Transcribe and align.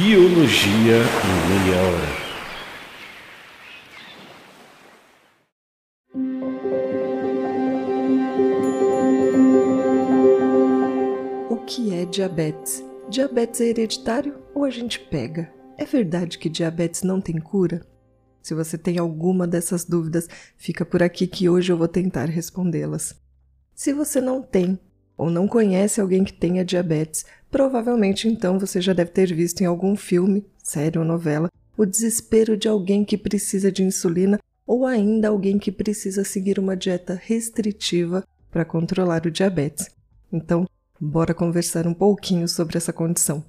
Biologia 0.00 0.98
em 1.24 1.36
meia 1.48 1.76
hora. 1.82 2.10
O 11.50 11.56
que 11.66 11.92
é 11.92 12.04
diabetes? 12.04 12.84
Diabetes 13.10 13.60
é 13.60 13.64
hereditário 13.64 14.38
ou 14.54 14.64
a 14.64 14.70
gente 14.70 15.00
pega? 15.00 15.52
É 15.76 15.84
verdade 15.84 16.38
que 16.38 16.48
diabetes 16.48 17.02
não 17.02 17.20
tem 17.20 17.40
cura? 17.40 17.84
Se 18.40 18.54
você 18.54 18.78
tem 18.78 18.98
alguma 18.98 19.48
dessas 19.48 19.84
dúvidas, 19.84 20.28
fica 20.56 20.84
por 20.86 21.02
aqui 21.02 21.26
que 21.26 21.48
hoje 21.48 21.72
eu 21.72 21.76
vou 21.76 21.88
tentar 21.88 22.26
respondê-las. 22.26 23.20
Se 23.74 23.92
você 23.92 24.20
não 24.20 24.42
tem 24.42 24.78
ou 25.18 25.28
não 25.28 25.46
conhece 25.48 26.00
alguém 26.00 26.24
que 26.24 26.32
tenha 26.32 26.64
diabetes, 26.64 27.26
provavelmente 27.50 28.28
então 28.28 28.58
você 28.58 28.80
já 28.80 28.92
deve 28.92 29.10
ter 29.10 29.34
visto 29.34 29.60
em 29.60 29.66
algum 29.66 29.96
filme, 29.96 30.46
série 30.62 30.98
ou 30.98 31.04
novela 31.04 31.50
o 31.76 31.86
desespero 31.86 32.56
de 32.56 32.68
alguém 32.68 33.04
que 33.04 33.16
precisa 33.16 33.70
de 33.70 33.84
insulina 33.84 34.40
ou 34.66 34.84
ainda 34.84 35.28
alguém 35.28 35.58
que 35.58 35.70
precisa 35.70 36.24
seguir 36.24 36.58
uma 36.58 36.76
dieta 36.76 37.14
restritiva 37.14 38.24
para 38.50 38.64
controlar 38.64 39.24
o 39.24 39.30
diabetes. 39.30 39.88
Então, 40.32 40.66
bora 41.00 41.32
conversar 41.32 41.86
um 41.86 41.94
pouquinho 41.94 42.48
sobre 42.48 42.76
essa 42.76 42.92
condição. 42.92 43.44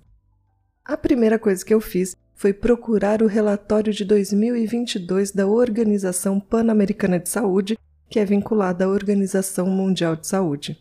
A 0.86 0.95
primeira 0.95 1.39
coisa 1.39 1.66
que 1.66 1.73
eu 1.73 1.81
fiz 1.81 2.16
foi 2.36 2.53
procurar 2.53 3.22
o 3.22 3.27
relatório 3.27 3.91
de 3.91 4.05
2022 4.05 5.31
da 5.31 5.47
Organização 5.47 6.39
Pan-Americana 6.39 7.20
de 7.20 7.30
Saúde, 7.30 7.77
que 8.08 8.20
é 8.20 8.25
vinculada 8.25 8.86
à 8.86 8.88
Organização 8.88 9.67
Mundial 9.67 10.16
de 10.16 10.27
Saúde. 10.27 10.77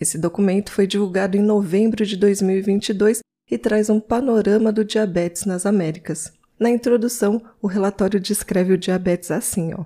Esse 0.00 0.18
documento 0.18 0.72
foi 0.72 0.86
divulgado 0.86 1.36
em 1.36 1.42
novembro 1.42 2.04
de 2.06 2.16
2022 2.16 3.20
e 3.50 3.58
traz 3.58 3.90
um 3.90 3.98
panorama 3.98 4.72
do 4.72 4.84
diabetes 4.84 5.44
nas 5.44 5.66
Américas. 5.66 6.32
Na 6.58 6.70
introdução, 6.70 7.42
o 7.62 7.66
relatório 7.66 8.20
descreve 8.20 8.72
o 8.72 8.78
diabetes 8.78 9.30
assim, 9.30 9.72
ó. 9.74 9.84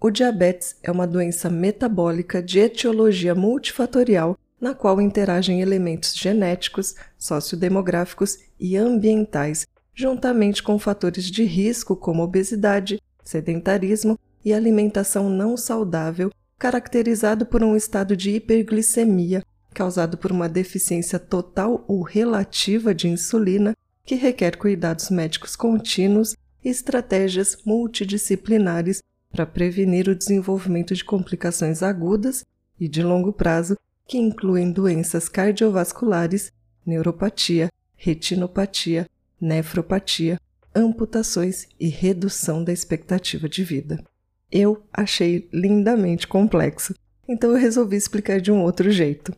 O 0.00 0.10
diabetes 0.10 0.76
é 0.82 0.90
uma 0.90 1.06
doença 1.06 1.50
metabólica 1.50 2.42
de 2.42 2.58
etiologia 2.58 3.34
multifatorial 3.34 4.36
na 4.60 4.74
qual 4.74 5.00
interagem 5.00 5.60
elementos 5.60 6.14
genéticos, 6.14 6.94
sociodemográficos 7.18 8.38
e 8.58 8.76
ambientais 8.76 9.66
juntamente 10.00 10.62
com 10.62 10.78
fatores 10.78 11.26
de 11.26 11.44
risco 11.44 11.94
como 11.94 12.22
obesidade, 12.22 13.02
sedentarismo 13.22 14.18
e 14.42 14.52
alimentação 14.54 15.28
não 15.28 15.58
saudável, 15.58 16.30
caracterizado 16.60 17.44
por 17.44 17.64
um 17.64 17.74
estado 17.74 18.16
de 18.16 18.30
hiperglicemia 18.30 19.42
causado 19.72 20.18
por 20.18 20.32
uma 20.32 20.48
deficiência 20.48 21.18
total 21.18 21.84
ou 21.86 22.02
relativa 22.02 22.94
de 22.94 23.08
insulina, 23.08 23.74
que 24.04 24.14
requer 24.14 24.56
cuidados 24.56 25.10
médicos 25.10 25.54
contínuos 25.54 26.36
e 26.64 26.68
estratégias 26.68 27.56
multidisciplinares 27.64 29.02
para 29.30 29.46
prevenir 29.46 30.08
o 30.08 30.14
desenvolvimento 30.14 30.94
de 30.94 31.04
complicações 31.04 31.82
agudas 31.82 32.44
e 32.78 32.88
de 32.88 33.02
longo 33.02 33.32
prazo, 33.32 33.76
que 34.06 34.18
incluem 34.18 34.72
doenças 34.72 35.28
cardiovasculares, 35.28 36.52
neuropatia, 36.84 37.70
retinopatia, 37.94 39.08
nefropatia, 39.40 40.40
amputações 40.74 41.68
e 41.78 41.88
redução 41.88 42.64
da 42.64 42.72
expectativa 42.72 43.48
de 43.48 43.62
vida. 43.62 44.04
Eu 44.50 44.82
achei 44.92 45.48
lindamente 45.52 46.26
complexo, 46.26 46.94
então 47.28 47.50
eu 47.50 47.56
resolvi 47.56 47.96
explicar 47.96 48.40
de 48.40 48.50
um 48.50 48.62
outro 48.62 48.90
jeito. 48.90 49.34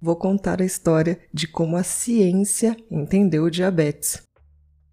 Vou 0.00 0.16
contar 0.16 0.60
a 0.60 0.64
história 0.64 1.18
de 1.32 1.46
como 1.46 1.76
a 1.76 1.82
ciência 1.82 2.76
entendeu 2.90 3.44
o 3.44 3.50
diabetes. 3.50 4.22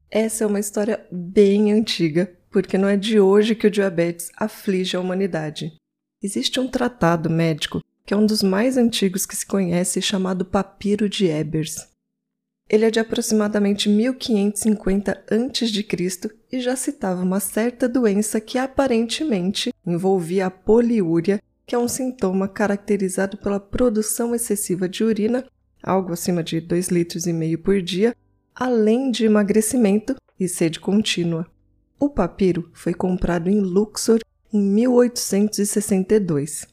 Essa 0.09 0.43
é 0.43 0.47
uma 0.47 0.59
história 0.59 1.05
bem 1.11 1.71
antiga, 1.71 2.31
porque 2.49 2.77
não 2.77 2.87
é 2.87 2.95
de 2.95 3.19
hoje 3.19 3.55
que 3.55 3.67
o 3.67 3.71
diabetes 3.71 4.31
aflige 4.37 4.95
a 4.95 4.99
humanidade. 4.99 5.73
Existe 6.21 6.59
um 6.59 6.67
tratado 6.67 7.29
médico 7.29 7.81
que 8.09 8.13
é 8.15 8.17
um 8.17 8.25
dos 8.25 8.41
mais 8.41 8.75
antigos 8.75 9.23
que 9.23 9.35
se 9.35 9.45
conhece, 9.45 10.01
chamado 10.01 10.43
Papiro 10.43 11.07
de 11.07 11.27
Ebers. 11.27 11.88
Ele 12.69 12.85
é 12.85 12.91
de 12.91 12.99
aproximadamente 12.99 13.89
1550 13.89 15.11
a.C. 15.11 16.29
e 16.51 16.61
já 16.61 16.75
citava 16.75 17.23
uma 17.23 17.39
certa 17.39 17.89
doença 17.89 18.39
que 18.39 18.59
aparentemente 18.59 19.73
envolvia 19.83 20.45
a 20.45 20.51
poliúria, 20.51 21.41
que 21.65 21.73
é 21.73 21.79
um 21.79 21.87
sintoma 21.87 22.47
caracterizado 22.47 23.37
pela 23.37 23.59
produção 23.59 24.35
excessiva 24.35 24.87
de 24.87 25.03
urina, 25.03 25.43
algo 25.81 26.13
acima 26.13 26.43
de 26.43 26.61
2,5 26.61 26.91
litros 26.91 27.25
e 27.25 27.33
meio 27.33 27.57
por 27.57 27.81
dia, 27.81 28.15
além 28.53 29.09
de 29.09 29.25
emagrecimento 29.25 30.15
e 30.39 30.47
sede 30.47 30.79
contínua. 30.79 31.47
O 31.99 32.07
papiro 32.07 32.69
foi 32.73 32.93
comprado 32.93 33.49
em 33.49 33.59
Luxor 33.59 34.19
em 34.53 34.61
1862. 34.61 36.67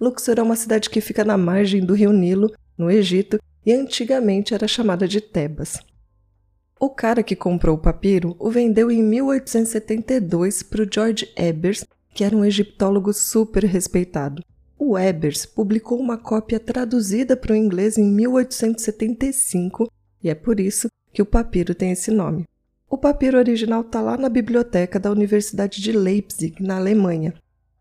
Luxor 0.00 0.34
é 0.38 0.42
uma 0.42 0.56
cidade 0.56 0.90
que 0.90 1.00
fica 1.00 1.24
na 1.24 1.38
margem 1.38 1.84
do 1.84 1.94
rio 1.94 2.12
Nilo, 2.12 2.52
no 2.76 2.90
Egito, 2.90 3.38
e 3.66 3.72
antigamente 3.72 4.54
era 4.54 4.68
chamada 4.68 5.08
de 5.08 5.20
Tebas. 5.20 5.80
O 6.78 6.88
cara 6.88 7.22
que 7.22 7.34
comprou 7.34 7.74
o 7.74 7.80
papiro 7.80 8.36
o 8.38 8.48
vendeu 8.48 8.90
em 8.90 9.02
1872 9.02 10.62
para 10.62 10.82
o 10.82 10.88
George 10.90 11.28
Ebers, 11.34 11.84
que 12.14 12.22
era 12.22 12.36
um 12.36 12.44
egiptólogo 12.44 13.12
super 13.12 13.64
respeitado. 13.64 14.42
O 14.78 14.96
Ebers 14.96 15.44
publicou 15.44 15.98
uma 15.98 16.16
cópia 16.16 16.60
traduzida 16.60 17.36
para 17.36 17.54
o 17.54 17.56
inglês 17.56 17.98
em 17.98 18.04
1875 18.04 19.90
e 20.22 20.30
é 20.30 20.34
por 20.34 20.60
isso 20.60 20.88
que 21.12 21.22
o 21.22 21.26
papiro 21.26 21.74
tem 21.74 21.90
esse 21.90 22.10
nome. 22.10 22.44
O 22.88 22.98
papiro 22.98 23.38
original 23.38 23.80
está 23.80 24.00
lá 24.00 24.16
na 24.16 24.28
biblioteca 24.28 25.00
da 25.00 25.10
Universidade 25.10 25.80
de 25.82 25.92
Leipzig, 25.92 26.62
na 26.62 26.76
Alemanha. 26.76 27.34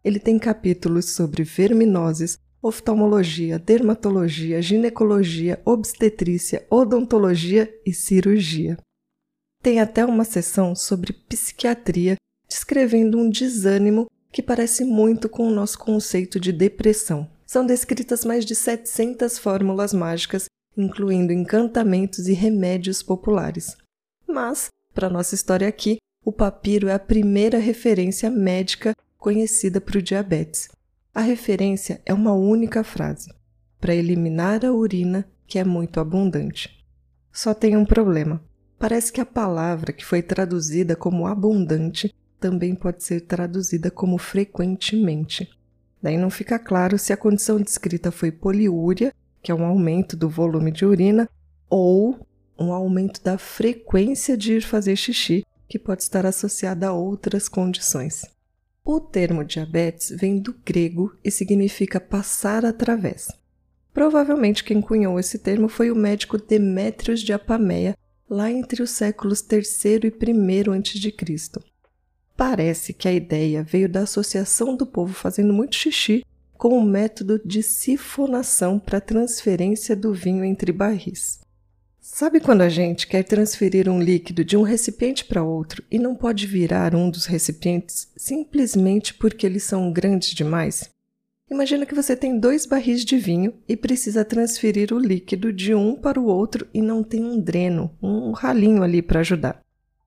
Ele 0.03 0.19
tem 0.19 0.39
capítulos 0.39 1.13
sobre 1.13 1.43
verminoses, 1.43 2.39
oftalmologia, 2.67 3.59
dermatologia, 3.59 4.59
ginecologia, 4.59 5.61
obstetrícia, 5.63 6.65
odontologia 6.67 7.71
e 7.85 7.93
cirurgia. 7.93 8.75
Tem 9.61 9.79
até 9.79 10.03
uma 10.03 10.23
seção 10.23 10.75
sobre 10.75 11.13
psiquiatria, 11.13 12.15
descrevendo 12.47 13.19
um 13.19 13.29
desânimo 13.29 14.07
que 14.31 14.41
parece 14.41 14.83
muito 14.83 15.29
com 15.29 15.47
o 15.47 15.51
nosso 15.51 15.77
conceito 15.77 16.39
de 16.39 16.51
depressão. 16.51 17.29
São 17.45 17.63
descritas 17.63 18.25
mais 18.25 18.43
de 18.43 18.55
700 18.55 19.37
fórmulas 19.37 19.93
mágicas, 19.93 20.45
incluindo 20.75 21.31
encantamentos 21.31 22.27
e 22.27 22.33
remédios 22.33 23.03
populares. 23.03 23.77
Mas, 24.27 24.69
para 24.91 25.07
nossa 25.07 25.35
história 25.35 25.67
aqui, 25.67 25.97
o 26.25 26.31
papiro 26.31 26.87
é 26.87 26.93
a 26.93 26.99
primeira 26.99 27.59
referência 27.59 28.31
médica 28.31 28.95
conhecida 29.19 29.79
para 29.79 29.99
o 29.99 30.01
diabetes. 30.01 30.67
A 31.15 31.21
referência 31.21 32.01
é 32.05 32.13
uma 32.13 32.33
única 32.33 32.83
frase: 32.83 33.33
para 33.79 33.95
eliminar 33.95 34.65
a 34.65 34.73
urina 34.73 35.25
que 35.47 35.57
é 35.57 35.63
muito 35.63 36.01
abundante. 36.01 36.85
Só 37.31 37.53
tem 37.53 37.77
um 37.77 37.85
problema. 37.85 38.43
Parece 38.77 39.13
que 39.13 39.21
a 39.21 39.25
palavra 39.25 39.93
que 39.93 40.03
foi 40.03 40.21
traduzida 40.21 40.93
como 40.93 41.25
abundante 41.25 42.13
também 42.37 42.75
pode 42.75 43.01
ser 43.01 43.21
traduzida 43.21 43.89
como 43.89 44.17
frequentemente. 44.17 45.49
Daí 46.03 46.17
não 46.17 46.29
fica 46.29 46.59
claro 46.59 46.99
se 46.99 47.13
a 47.13 47.17
condição 47.17 47.61
descrita 47.61 48.11
foi 48.11 48.29
poliúria, 48.29 49.13
que 49.41 49.53
é 49.53 49.55
um 49.55 49.63
aumento 49.63 50.17
do 50.17 50.27
volume 50.27 50.69
de 50.69 50.85
urina, 50.85 51.29
ou 51.69 52.27
um 52.59 52.73
aumento 52.73 53.23
da 53.23 53.37
frequência 53.37 54.35
de 54.35 54.55
ir 54.55 54.61
fazer 54.61 54.97
xixi, 54.97 55.45
que 55.69 55.79
pode 55.79 56.03
estar 56.03 56.25
associada 56.25 56.89
a 56.89 56.93
outras 56.93 57.47
condições. 57.47 58.34
O 58.87 58.99
termo 58.99 59.43
diabetes 59.43 60.11
vem 60.11 60.37
do 60.37 60.53
grego 60.63 61.11
e 61.23 61.31
significa 61.31 61.99
passar 61.99 62.63
através. 62.63 63.29
Provavelmente 63.91 64.63
quem 64.63 64.79
cunhou 64.79 65.19
esse 65.19 65.39
termo 65.39 65.67
foi 65.67 65.89
o 65.89 65.95
médico 65.95 66.37
Demétrios 66.37 67.21
de 67.21 67.33
Apameia, 67.33 67.97
lá 68.29 68.51
entre 68.51 68.83
os 68.83 68.91
séculos 68.91 69.41
III 69.41 70.01
e 70.03 70.07
I 70.07 70.63
a.C. 70.69 71.59
Parece 72.37 72.93
que 72.93 73.07
a 73.07 73.11
ideia 73.11 73.63
veio 73.63 73.89
da 73.89 74.01
associação 74.01 74.75
do 74.75 74.85
povo 74.85 75.15
fazendo 75.15 75.51
muito 75.51 75.75
xixi 75.75 76.23
com 76.55 76.77
o 76.77 76.85
método 76.85 77.41
de 77.43 77.63
sifonação 77.63 78.77
para 78.77 79.01
transferência 79.01 79.95
do 79.95 80.13
vinho 80.13 80.45
entre 80.45 80.71
barris. 80.71 81.39
Sabe 82.07 82.39
quando 82.39 82.61
a 82.61 82.69
gente 82.69 83.07
quer 83.07 83.23
transferir 83.23 83.89
um 83.89 83.99
líquido 83.99 84.45
de 84.45 84.55
um 84.55 84.61
recipiente 84.61 85.25
para 85.25 85.43
outro 85.43 85.83
e 85.89 85.97
não 85.97 86.15
pode 86.15 86.45
virar 86.45 86.93
um 86.93 87.09
dos 87.09 87.25
recipientes 87.25 88.07
simplesmente 88.15 89.11
porque 89.11 89.43
eles 89.43 89.63
são 89.63 89.91
grandes 89.91 90.29
demais? 90.29 90.87
Imagina 91.49 91.83
que 91.83 91.95
você 91.95 92.15
tem 92.15 92.39
dois 92.39 92.67
barris 92.67 93.03
de 93.03 93.17
vinho 93.17 93.55
e 93.67 93.75
precisa 93.75 94.23
transferir 94.23 94.93
o 94.93 94.99
líquido 94.99 95.51
de 95.51 95.73
um 95.73 95.95
para 95.95 96.19
o 96.19 96.25
outro 96.25 96.67
e 96.71 96.79
não 96.79 97.03
tem 97.03 97.23
um 97.25 97.41
dreno, 97.41 97.91
um 98.01 98.31
ralinho 98.31 98.83
ali 98.83 99.01
para 99.01 99.21
ajudar. 99.21 99.59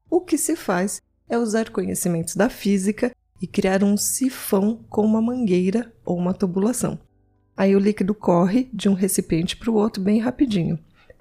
O 0.09 0.21
que 0.21 0.39
se 0.39 0.55
faz 0.55 1.03
é 1.29 1.37
usar 1.37 1.69
conhecimentos 1.69 2.37
da 2.37 2.49
física 2.49 3.11
e 3.43 3.47
criar 3.47 3.83
um 3.83 3.97
sifão 3.97 4.85
com 4.89 5.05
uma 5.05 5.21
mangueira 5.21 5.93
ou 6.05 6.17
uma 6.17 6.33
tubulação. 6.33 6.97
Aí 7.57 7.75
o 7.75 7.81
líquido 7.81 8.15
corre 8.15 8.71
de 8.73 8.89
um 8.89 8.95
recipiente 8.95 9.57
para 9.57 9.71
o 9.71 9.75
outro 9.75 10.01
bem 10.01 10.21
rapidinho. 10.21 10.79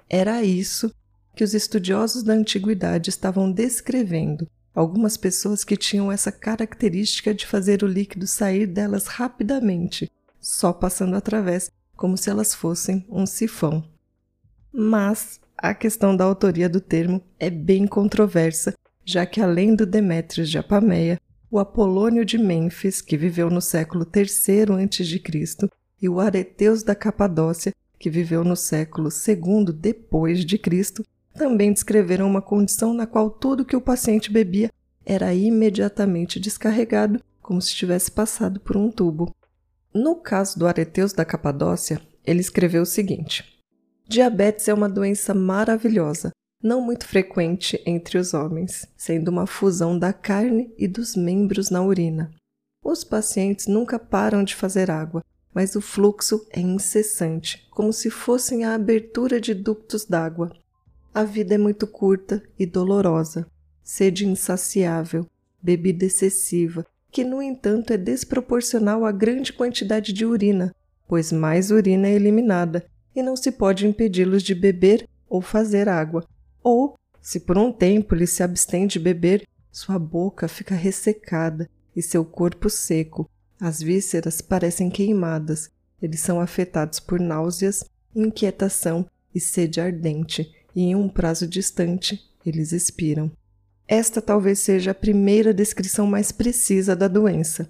Era 0.08 0.42
isso 0.42 0.92
que 1.34 1.44
os 1.44 1.54
estudiosos 1.54 2.22
da 2.22 2.32
antiguidade 2.32 3.10
estavam 3.10 3.50
descrevendo 3.50 4.48
algumas 4.74 5.16
pessoas 5.16 5.64
que 5.64 5.76
tinham 5.76 6.10
essa 6.10 6.30
característica 6.30 7.34
de 7.34 7.44
fazer 7.46 7.82
o 7.82 7.86
líquido 7.86 8.26
sair 8.26 8.66
delas 8.66 9.06
rapidamente, 9.06 10.10
só 10.40 10.72
passando 10.72 11.16
através, 11.16 11.70
como 11.96 12.16
se 12.16 12.30
elas 12.30 12.54
fossem 12.54 13.04
um 13.08 13.26
sifão. 13.26 13.84
Mas 14.72 15.40
a 15.56 15.74
questão 15.74 16.16
da 16.16 16.24
autoria 16.24 16.68
do 16.68 16.80
termo 16.80 17.20
é 17.40 17.50
bem 17.50 17.88
controversa, 17.88 18.72
já 19.04 19.26
que 19.26 19.40
além 19.40 19.74
do 19.74 19.84
Demétrios 19.84 20.48
de 20.48 20.58
Apameia, 20.58 21.20
o 21.50 21.58
Apolônio 21.58 22.24
de 22.24 22.38
Mênfis, 22.38 23.00
que 23.00 23.16
viveu 23.16 23.50
no 23.50 23.60
século 23.60 24.06
III 24.14 24.84
a.C., 24.84 25.68
e 26.00 26.08
o 26.08 26.20
Areteus 26.20 26.84
da 26.84 26.94
Capadócia, 26.94 27.72
que 27.98 28.08
viveu 28.08 28.44
no 28.44 28.56
século 28.56 29.08
II 29.08 29.72
depois 29.72 30.44
de 30.44 30.56
Cristo, 30.56 31.04
também 31.34 31.72
descreveram 31.72 32.26
uma 32.26 32.42
condição 32.42 32.92
na 32.92 33.06
qual 33.06 33.30
tudo 33.30 33.64
que 33.64 33.76
o 33.76 33.80
paciente 33.80 34.30
bebia 34.30 34.70
era 35.04 35.32
imediatamente 35.32 36.38
descarregado, 36.38 37.20
como 37.40 37.62
se 37.62 37.74
tivesse 37.74 38.10
passado 38.10 38.60
por 38.60 38.76
um 38.76 38.90
tubo. 38.90 39.34
No 39.94 40.16
caso 40.16 40.58
do 40.58 40.66
Areteus 40.66 41.12
da 41.12 41.24
Capadócia, 41.24 42.00
ele 42.24 42.40
escreveu 42.40 42.82
o 42.82 42.86
seguinte: 42.86 43.62
Diabetes 44.06 44.68
é 44.68 44.74
uma 44.74 44.88
doença 44.88 45.32
maravilhosa, 45.32 46.30
não 46.62 46.80
muito 46.80 47.06
frequente 47.06 47.80
entre 47.86 48.18
os 48.18 48.34
homens, 48.34 48.86
sendo 48.96 49.28
uma 49.28 49.46
fusão 49.46 49.98
da 49.98 50.12
carne 50.12 50.72
e 50.76 50.86
dos 50.86 51.16
membros 51.16 51.70
na 51.70 51.82
urina. 51.82 52.30
Os 52.84 53.04
pacientes 53.04 53.66
nunca 53.66 53.98
param 53.98 54.44
de 54.44 54.54
fazer 54.54 54.90
água, 54.90 55.22
mas 55.58 55.74
o 55.74 55.80
fluxo 55.80 56.46
é 56.52 56.60
incessante, 56.60 57.66
como 57.72 57.92
se 57.92 58.10
fossem 58.10 58.64
a 58.64 58.74
abertura 58.74 59.40
de 59.40 59.52
ductos 59.52 60.04
d'água. 60.04 60.52
A 61.12 61.24
vida 61.24 61.56
é 61.56 61.58
muito 61.58 61.84
curta 61.84 62.40
e 62.56 62.64
dolorosa, 62.64 63.44
sede 63.82 64.24
insaciável, 64.24 65.26
bebida 65.60 66.04
excessiva, 66.04 66.86
que 67.10 67.24
no 67.24 67.42
entanto 67.42 67.92
é 67.92 67.96
desproporcional 67.96 69.04
à 69.04 69.10
grande 69.10 69.52
quantidade 69.52 70.12
de 70.12 70.24
urina, 70.24 70.72
pois 71.08 71.32
mais 71.32 71.72
urina 71.72 72.06
é 72.06 72.12
eliminada 72.12 72.86
e 73.12 73.20
não 73.20 73.34
se 73.34 73.50
pode 73.50 73.84
impedi-los 73.84 74.44
de 74.44 74.54
beber 74.54 75.08
ou 75.28 75.42
fazer 75.42 75.88
água. 75.88 76.24
Ou, 76.62 76.94
se 77.20 77.40
por 77.40 77.58
um 77.58 77.72
tempo 77.72 78.14
lhe 78.14 78.28
se 78.28 78.44
abstém 78.44 78.86
de 78.86 79.00
beber, 79.00 79.44
sua 79.72 79.98
boca 79.98 80.46
fica 80.46 80.76
ressecada 80.76 81.68
e 81.96 82.00
seu 82.00 82.24
corpo 82.24 82.70
seco. 82.70 83.28
As 83.60 83.82
vísceras 83.82 84.40
parecem 84.40 84.88
queimadas. 84.88 85.70
Eles 86.00 86.20
são 86.20 86.40
afetados 86.40 87.00
por 87.00 87.18
náuseas, 87.18 87.84
inquietação 88.14 89.04
e 89.34 89.40
sede 89.40 89.80
ardente, 89.80 90.54
e 90.74 90.82
em 90.82 90.94
um 90.94 91.08
prazo 91.08 91.46
distante 91.46 92.24
eles 92.46 92.72
expiram. 92.72 93.30
Esta 93.86 94.22
talvez 94.22 94.60
seja 94.60 94.92
a 94.92 94.94
primeira 94.94 95.52
descrição 95.52 96.06
mais 96.06 96.30
precisa 96.30 96.94
da 96.94 97.08
doença. 97.08 97.68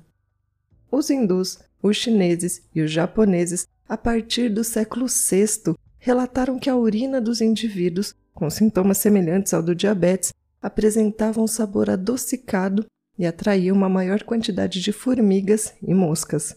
Os 0.91 1.09
hindus, 1.11 1.59
os 1.83 1.97
chineses 1.97 2.63
e 2.75 2.83
os 2.83 2.91
japoneses, 2.91 3.67
a 3.89 3.97
partir 3.97 4.49
do 4.51 4.65
século 4.65 5.07
VI, 5.07 5.75
relataram 5.99 6.59
que 6.59 6.69
a 6.69 6.77
urina 6.77 7.21
dos 7.21 7.41
indivíduos, 7.41 8.15
com 8.35 8.51
sintomas 8.51 8.99
semelhantes 8.99 9.55
ao 9.55 9.63
do 9.63 9.75
diabetes, 9.75 10.33
apresentava 10.61 11.41
um 11.41 11.47
sabor 11.47 11.89
adocicado 11.89 12.85
e 13.19 13.27
atraía 13.27 13.73
uma 13.73 13.89
maior 13.89 14.23
quantidade 14.23 14.81
de 14.81 14.93
formigas 14.93 15.75
e 15.83 15.93
moscas. 15.93 16.57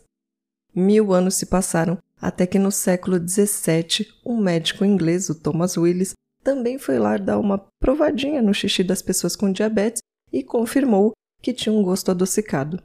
Mil 0.74 1.14
anos 1.14 1.36
se 1.36 1.46
passaram 1.46 1.98
até 2.22 2.46
que 2.46 2.60
no 2.60 2.72
século 2.72 3.18
XVII, 3.18 4.08
um 4.24 4.38
médico 4.38 4.86
inglês, 4.86 5.30
o 5.30 5.36
Thomas 5.36 5.76
Willis, 5.76 6.14
também 6.44 6.78
foi 6.78 7.00
lá 7.00 7.18
dar 7.18 7.40
uma 7.40 7.58
provadinha 7.80 8.42
no 8.42 8.54
xixi 8.54 8.84
das 8.84 9.02
pessoas 9.02 9.36
com 9.36 9.52
diabetes 9.52 10.02
e 10.32 10.44
confirmou 10.44 11.14
que 11.42 11.54
tinha 11.54 11.74
um 11.74 11.82
gosto 11.82 12.12
adocicado. 12.12 12.82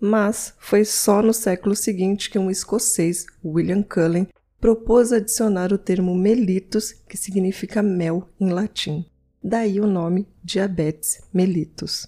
Mas 0.00 0.54
foi 0.58 0.84
só 0.84 1.20
no 1.20 1.34
século 1.34 1.74
seguinte 1.74 2.30
que 2.30 2.38
um 2.38 2.50
escocês, 2.50 3.26
William 3.44 3.82
Cullen, 3.82 4.28
propôs 4.60 5.12
adicionar 5.12 5.72
o 5.72 5.78
termo 5.78 6.14
mellitus, 6.14 6.92
que 6.92 7.16
significa 7.16 7.82
mel 7.82 8.28
em 8.38 8.50
latim. 8.50 9.04
Daí 9.42 9.80
o 9.80 9.86
nome 9.86 10.28
diabetes 10.42 11.22
mellitus. 11.32 12.06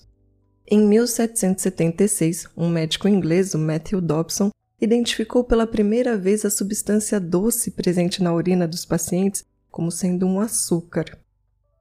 Em 0.66 0.80
1776, 0.86 2.48
um 2.56 2.68
médico 2.68 3.08
inglês, 3.08 3.54
o 3.54 3.58
Matthew 3.58 4.00
Dobson, 4.00 4.50
identificou 4.80 5.44
pela 5.44 5.66
primeira 5.66 6.16
vez 6.16 6.44
a 6.44 6.50
substância 6.50 7.20
doce 7.20 7.70
presente 7.70 8.22
na 8.22 8.32
urina 8.32 8.66
dos 8.66 8.84
pacientes 8.84 9.44
como 9.70 9.90
sendo 9.90 10.26
um 10.26 10.40
açúcar. 10.40 11.18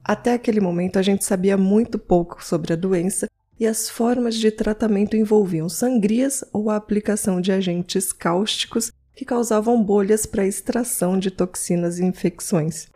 Até 0.03 0.33
aquele 0.33 0.59
momento, 0.59 0.97
a 0.97 1.01
gente 1.01 1.23
sabia 1.23 1.57
muito 1.57 1.99
pouco 1.99 2.43
sobre 2.43 2.73
a 2.73 2.75
doença 2.75 3.27
e 3.59 3.67
as 3.67 3.89
formas 3.89 4.35
de 4.35 4.49
tratamento 4.49 5.15
envolviam 5.15 5.69
sangrias 5.69 6.43
ou 6.51 6.69
a 6.69 6.75
aplicação 6.75 7.39
de 7.39 7.51
agentes 7.51 8.11
cáusticos 8.11 8.91
que 9.13 9.25
causavam 9.25 9.83
bolhas 9.83 10.25
para 10.25 10.47
extração 10.47 11.19
de 11.19 11.29
toxinas 11.29 11.99
e 11.99 12.03
infecções. 12.03 12.87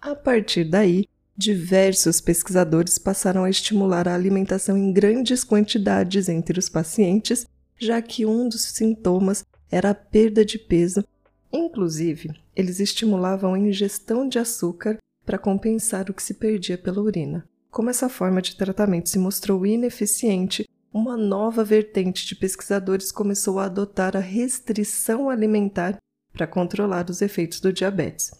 A 0.00 0.14
partir 0.14 0.64
daí, 0.64 1.04
diversos 1.42 2.20
pesquisadores 2.20 2.98
passaram 2.98 3.44
a 3.44 3.50
estimular 3.50 4.06
a 4.06 4.14
alimentação 4.14 4.76
em 4.76 4.92
grandes 4.92 5.44
quantidades 5.44 6.28
entre 6.28 6.58
os 6.58 6.68
pacientes, 6.68 7.46
já 7.78 8.00
que 8.00 8.24
um 8.24 8.48
dos 8.48 8.62
sintomas 8.62 9.44
era 9.70 9.90
a 9.90 9.94
perda 9.94 10.44
de 10.44 10.58
peso 10.58 11.04
Inclusive, 11.52 12.30
eles 12.56 12.80
estimulavam 12.80 13.52
a 13.52 13.58
ingestão 13.58 14.26
de 14.26 14.38
açúcar 14.38 14.96
para 15.24 15.38
compensar 15.38 16.08
o 16.08 16.14
que 16.14 16.22
se 16.22 16.34
perdia 16.34 16.78
pela 16.78 17.02
urina. 17.02 17.46
Como 17.70 17.90
essa 17.90 18.08
forma 18.08 18.40
de 18.40 18.56
tratamento 18.56 19.10
se 19.10 19.18
mostrou 19.18 19.66
ineficiente, 19.66 20.66
uma 20.92 21.16
nova 21.16 21.62
vertente 21.62 22.26
de 22.26 22.34
pesquisadores 22.34 23.12
começou 23.12 23.58
a 23.58 23.66
adotar 23.66 24.16
a 24.16 24.20
restrição 24.20 25.28
alimentar 25.28 25.98
para 26.32 26.46
controlar 26.46 27.10
os 27.10 27.20
efeitos 27.20 27.60
do 27.60 27.72
diabetes. 27.72 28.32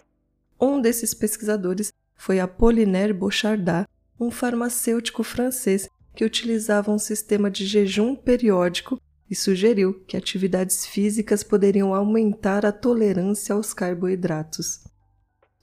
Um 0.59 0.81
desses 0.81 1.13
pesquisadores 1.13 1.93
foi 2.23 2.39
Apollinaire 2.39 3.13
Bochardat, 3.13 3.85
um 4.19 4.31
farmacêutico 4.31 5.25
francês 5.25 5.89
que 6.15 6.25
utilizava 6.25 6.93
um 6.93 6.99
sistema 6.99 7.51
de 7.51 7.67
jejum 7.67 8.15
periódico 8.15 8.97
e 9.29 9.35
sugeriu 9.35 9.95
que 10.07 10.17
atividades 10.17 10.87
físicas 10.87 11.43
poderiam 11.43 11.93
aumentar 11.93 12.65
a 12.65 12.71
tolerância 12.71 13.57
aos 13.57 13.75
carboidratos. 13.75 14.85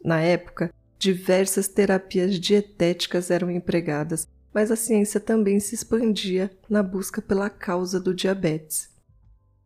Na 0.03 0.19
época, 0.19 0.69
diversas 0.97 1.69
terapias 1.69 2.37
dietéticas 2.37 3.31
eram 3.31 3.49
empregadas, 3.49 4.27
mas 4.53 4.69
a 4.69 4.75
ciência 4.75 5.21
também 5.21 5.61
se 5.61 5.75
expandia 5.75 6.51
na 6.69 6.83
busca 6.83 7.21
pela 7.21 7.49
causa 7.49 8.01
do 8.01 8.13
diabetes. 8.13 8.89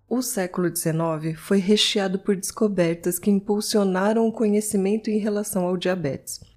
O 0.07 0.21
século 0.21 0.69
XIX 0.69 1.39
foi 1.39 1.57
recheado 1.57 2.19
por 2.19 2.35
descobertas 2.35 3.17
que 3.17 3.31
impulsionaram 3.31 4.27
o 4.27 4.31
conhecimento 4.31 5.09
em 5.09 5.17
relação 5.17 5.65
ao 5.65 5.75
diabetes. 5.75 6.52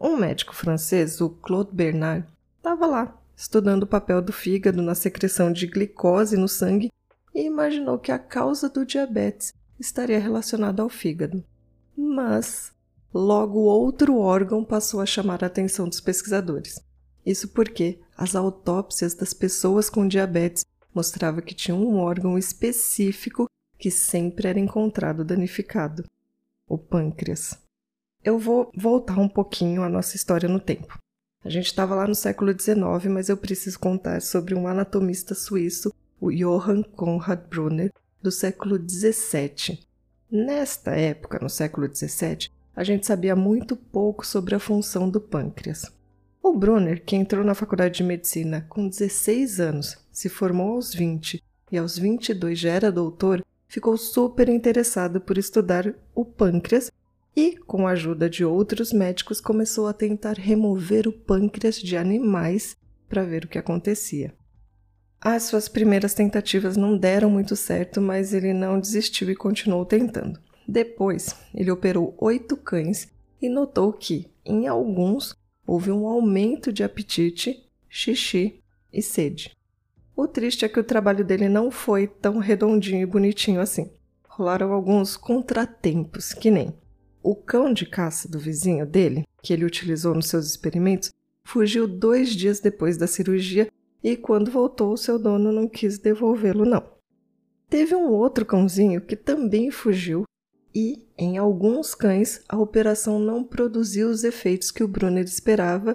Um 0.00 0.16
médico 0.16 0.54
francês, 0.54 1.20
o 1.20 1.28
Claude 1.28 1.72
Bernard, 1.74 2.26
estava 2.56 2.86
lá 2.86 3.20
estudando 3.36 3.82
o 3.82 3.86
papel 3.86 4.22
do 4.22 4.32
fígado 4.32 4.80
na 4.80 4.94
secreção 4.94 5.52
de 5.52 5.66
glicose 5.66 6.36
no 6.36 6.48
sangue 6.48 6.90
e 7.34 7.42
imaginou 7.44 7.98
que 7.98 8.10
a 8.10 8.18
causa 8.18 8.68
do 8.68 8.84
diabetes 8.84 9.52
estaria 9.78 10.18
relacionada 10.18 10.82
ao 10.82 10.88
fígado. 10.88 11.44
Mas 11.96 12.72
logo 13.12 13.60
outro 13.60 14.18
órgão 14.18 14.64
passou 14.64 15.00
a 15.00 15.06
chamar 15.06 15.44
a 15.44 15.48
atenção 15.48 15.88
dos 15.88 16.00
pesquisadores. 16.00 16.80
Isso 17.24 17.48
porque 17.48 18.00
as 18.16 18.34
autópsias 18.34 19.14
das 19.14 19.34
pessoas 19.34 19.90
com 19.90 20.08
diabetes 20.08 20.64
mostravam 20.94 21.42
que 21.42 21.54
tinham 21.54 21.82
um 21.82 21.98
órgão 21.98 22.38
específico 22.38 23.46
que 23.78 23.90
sempre 23.90 24.48
era 24.48 24.58
encontrado 24.58 25.24
danificado: 25.24 26.04
o 26.66 26.78
pâncreas. 26.78 27.58
Eu 28.22 28.38
vou 28.38 28.70
voltar 28.76 29.18
um 29.18 29.28
pouquinho 29.28 29.82
a 29.82 29.88
nossa 29.88 30.14
história 30.14 30.46
no 30.46 30.60
tempo. 30.60 30.98
A 31.42 31.48
gente 31.48 31.66
estava 31.66 31.94
lá 31.94 32.06
no 32.06 32.14
século 32.14 32.52
XIX, 32.52 33.06
mas 33.08 33.30
eu 33.30 33.36
preciso 33.36 33.78
contar 33.78 34.20
sobre 34.20 34.54
um 34.54 34.68
anatomista 34.68 35.34
suíço, 35.34 35.90
o 36.20 36.30
Johann 36.30 36.82
Conrad 36.82 37.40
Brunner, 37.48 37.90
do 38.22 38.30
século 38.30 38.76
XVII. 38.76 39.80
Nesta 40.30 40.90
época, 40.90 41.38
no 41.40 41.48
século 41.48 41.88
XVII, 41.88 42.50
a 42.76 42.84
gente 42.84 43.06
sabia 43.06 43.34
muito 43.34 43.74
pouco 43.74 44.26
sobre 44.26 44.54
a 44.54 44.60
função 44.60 45.08
do 45.08 45.18
pâncreas. 45.18 45.90
O 46.42 46.52
Brunner, 46.52 47.02
que 47.02 47.16
entrou 47.16 47.42
na 47.42 47.54
faculdade 47.54 47.96
de 47.96 48.04
medicina 48.04 48.66
com 48.68 48.86
16 48.86 49.60
anos, 49.60 49.96
se 50.12 50.28
formou 50.28 50.74
aos 50.74 50.92
20 50.92 51.42
e 51.72 51.78
aos 51.78 51.98
22 51.98 52.58
já 52.58 52.70
era 52.70 52.92
doutor, 52.92 53.42
ficou 53.66 53.96
super 53.96 54.50
interessado 54.50 55.22
por 55.22 55.38
estudar 55.38 55.94
o 56.14 56.22
pâncreas 56.22 56.90
e, 57.36 57.56
com 57.56 57.86
a 57.86 57.92
ajuda 57.92 58.28
de 58.28 58.44
outros 58.44 58.92
médicos, 58.92 59.40
começou 59.40 59.86
a 59.86 59.92
tentar 59.92 60.34
remover 60.34 61.06
o 61.06 61.12
pâncreas 61.12 61.76
de 61.76 61.96
animais 61.96 62.76
para 63.08 63.24
ver 63.24 63.44
o 63.44 63.48
que 63.48 63.58
acontecia. 63.58 64.34
As 65.20 65.44
suas 65.44 65.68
primeiras 65.68 66.14
tentativas 66.14 66.76
não 66.76 66.96
deram 66.96 67.30
muito 67.30 67.54
certo, 67.54 68.00
mas 68.00 68.32
ele 68.32 68.54
não 68.54 68.80
desistiu 68.80 69.30
e 69.30 69.36
continuou 69.36 69.84
tentando. 69.84 70.40
Depois, 70.66 71.34
ele 71.54 71.70
operou 71.70 72.14
oito 72.18 72.56
cães 72.56 73.08
e 73.40 73.48
notou 73.48 73.92
que, 73.92 74.30
em 74.44 74.66
alguns 74.66 75.34
houve 75.66 75.90
um 75.90 76.06
aumento 76.06 76.72
de 76.72 76.82
apetite, 76.82 77.68
xixi 77.88 78.62
e 78.92 79.02
sede. 79.02 79.56
O 80.16 80.26
triste 80.26 80.64
é 80.64 80.68
que 80.68 80.80
o 80.80 80.84
trabalho 80.84 81.24
dele 81.24 81.48
não 81.48 81.70
foi 81.70 82.06
tão 82.06 82.38
redondinho 82.38 83.02
e 83.02 83.06
bonitinho 83.06 83.60
assim. 83.60 83.90
Rolaram 84.28 84.72
alguns 84.72 85.16
contratempos, 85.16 86.32
que 86.32 86.50
nem 86.50 86.74
o 87.22 87.34
cão 87.34 87.72
de 87.72 87.86
caça 87.86 88.28
do 88.28 88.38
vizinho 88.38 88.86
dele, 88.86 89.26
que 89.42 89.52
ele 89.52 89.64
utilizou 89.64 90.14
nos 90.14 90.28
seus 90.28 90.46
experimentos, 90.46 91.10
fugiu 91.44 91.86
dois 91.86 92.30
dias 92.30 92.60
depois 92.60 92.96
da 92.96 93.06
cirurgia 93.06 93.68
e, 94.02 94.16
quando 94.16 94.50
voltou, 94.50 94.96
seu 94.96 95.18
dono 95.18 95.52
não 95.52 95.68
quis 95.68 95.98
devolvê-lo, 95.98 96.64
não. 96.64 96.82
Teve 97.68 97.94
um 97.94 98.08
outro 98.08 98.44
cãozinho 98.44 99.00
que 99.00 99.14
também 99.14 99.70
fugiu 99.70 100.24
e, 100.74 101.06
em 101.16 101.38
alguns 101.38 101.94
cães, 101.94 102.42
a 102.48 102.58
operação 102.58 103.18
não 103.18 103.44
produziu 103.44 104.08
os 104.08 104.24
efeitos 104.24 104.70
que 104.70 104.82
o 104.82 104.88
Brunner 104.88 105.24
esperava 105.24 105.94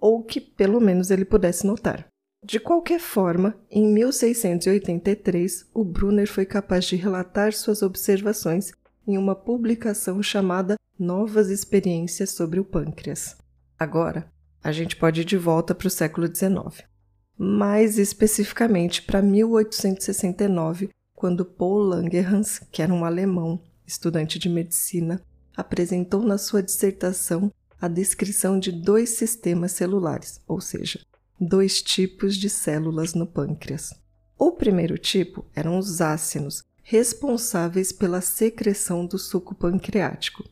ou 0.00 0.22
que 0.22 0.40
pelo 0.40 0.80
menos 0.80 1.10
ele 1.10 1.24
pudesse 1.24 1.66
notar. 1.66 2.06
De 2.44 2.60
qualquer 2.60 3.00
forma, 3.00 3.56
em 3.70 3.86
1683, 3.88 5.66
o 5.72 5.82
Brunner 5.82 6.30
foi 6.30 6.44
capaz 6.44 6.84
de 6.84 6.94
relatar 6.94 7.54
suas 7.54 7.80
observações 7.80 8.70
em 9.06 9.18
uma 9.18 9.34
publicação 9.34 10.22
chamada 10.22 10.76
Novas 10.98 11.50
Experiências 11.50 12.30
sobre 12.30 12.58
o 12.60 12.64
Pâncreas. 12.64 13.36
Agora, 13.78 14.30
a 14.62 14.72
gente 14.72 14.96
pode 14.96 15.20
ir 15.20 15.24
de 15.24 15.36
volta 15.36 15.74
para 15.74 15.88
o 15.88 15.90
século 15.90 16.26
XIX, 16.26 16.84
mais 17.36 17.98
especificamente 17.98 19.02
para 19.02 19.20
1869, 19.20 20.90
quando 21.14 21.44
Paul 21.44 21.78
Langerhans, 21.78 22.60
que 22.70 22.80
era 22.80 22.92
um 22.92 23.04
alemão, 23.04 23.60
estudante 23.86 24.38
de 24.38 24.48
medicina, 24.48 25.20
apresentou 25.56 26.22
na 26.22 26.38
sua 26.38 26.62
dissertação 26.62 27.52
a 27.80 27.88
descrição 27.88 28.58
de 28.58 28.72
dois 28.72 29.10
sistemas 29.10 29.72
celulares, 29.72 30.40
ou 30.48 30.60
seja, 30.60 31.00
dois 31.38 31.82
tipos 31.82 32.36
de 32.36 32.48
células 32.48 33.14
no 33.14 33.26
pâncreas. 33.26 33.90
O 34.38 34.52
primeiro 34.52 34.96
tipo 34.96 35.44
eram 35.54 35.78
os 35.78 36.00
ácinos, 36.00 36.62
responsáveis 36.84 37.90
pela 37.90 38.20
secreção 38.20 39.06
do 39.06 39.18
suco 39.18 39.54
pancreático. 39.54 40.44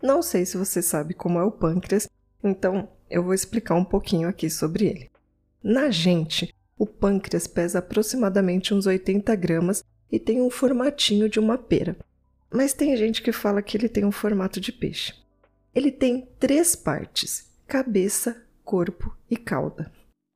Não 0.00 0.22
sei 0.22 0.46
se 0.46 0.56
você 0.56 0.80
sabe 0.80 1.12
como 1.14 1.38
é 1.38 1.44
o 1.44 1.50
pâncreas, 1.50 2.08
então 2.42 2.88
eu 3.10 3.22
vou 3.22 3.34
explicar 3.34 3.74
um 3.74 3.84
pouquinho 3.84 4.28
aqui 4.28 4.48
sobre 4.48 4.86
ele. 4.86 5.10
Na 5.62 5.90
gente, 5.90 6.54
o 6.78 6.86
pâncreas 6.86 7.46
pesa 7.46 7.80
aproximadamente 7.80 8.72
uns 8.72 8.86
80 8.86 9.34
gramas 9.36 9.84
e 10.10 10.18
tem 10.18 10.40
um 10.40 10.48
formatinho 10.48 11.28
de 11.28 11.40
uma 11.40 11.58
pera. 11.58 11.96
Mas 12.50 12.72
tem 12.72 12.96
gente 12.96 13.20
que 13.20 13.32
fala 13.32 13.62
que 13.62 13.76
ele 13.76 13.88
tem 13.88 14.04
um 14.04 14.12
formato 14.12 14.60
de 14.60 14.72
peixe. 14.72 15.14
Ele 15.74 15.90
tem 15.90 16.28
três 16.38 16.76
partes: 16.76 17.50
cabeça, 17.66 18.44
corpo 18.64 19.16
e 19.30 19.36
cauda. 19.36 19.90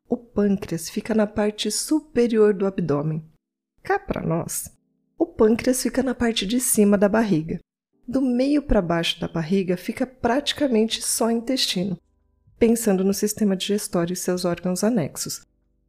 O 0.08 0.16
pâncreas 0.16 0.88
fica 0.88 1.14
na 1.14 1.26
parte 1.26 1.70
superior 1.70 2.54
do 2.54 2.66
abdômen. 2.66 3.24
Cá 3.82 3.98
para 3.98 4.22
nós, 4.22 4.70
o 5.18 5.26
pâncreas 5.26 5.82
fica 5.82 6.02
na 6.02 6.14
parte 6.14 6.46
de 6.46 6.60
cima 6.60 6.98
da 6.98 7.08
barriga. 7.08 7.58
Do 8.06 8.20
meio 8.20 8.62
para 8.62 8.82
baixo 8.82 9.18
da 9.20 9.26
barriga 9.26 9.76
fica 9.76 10.06
praticamente 10.06 11.02
só 11.02 11.30
intestino, 11.30 11.98
pensando 12.58 13.02
no 13.02 13.12
sistema 13.12 13.56
digestório 13.56 14.12
e 14.12 14.16
seus 14.16 14.44
órgãos 14.44 14.84
anexos. 14.84 15.44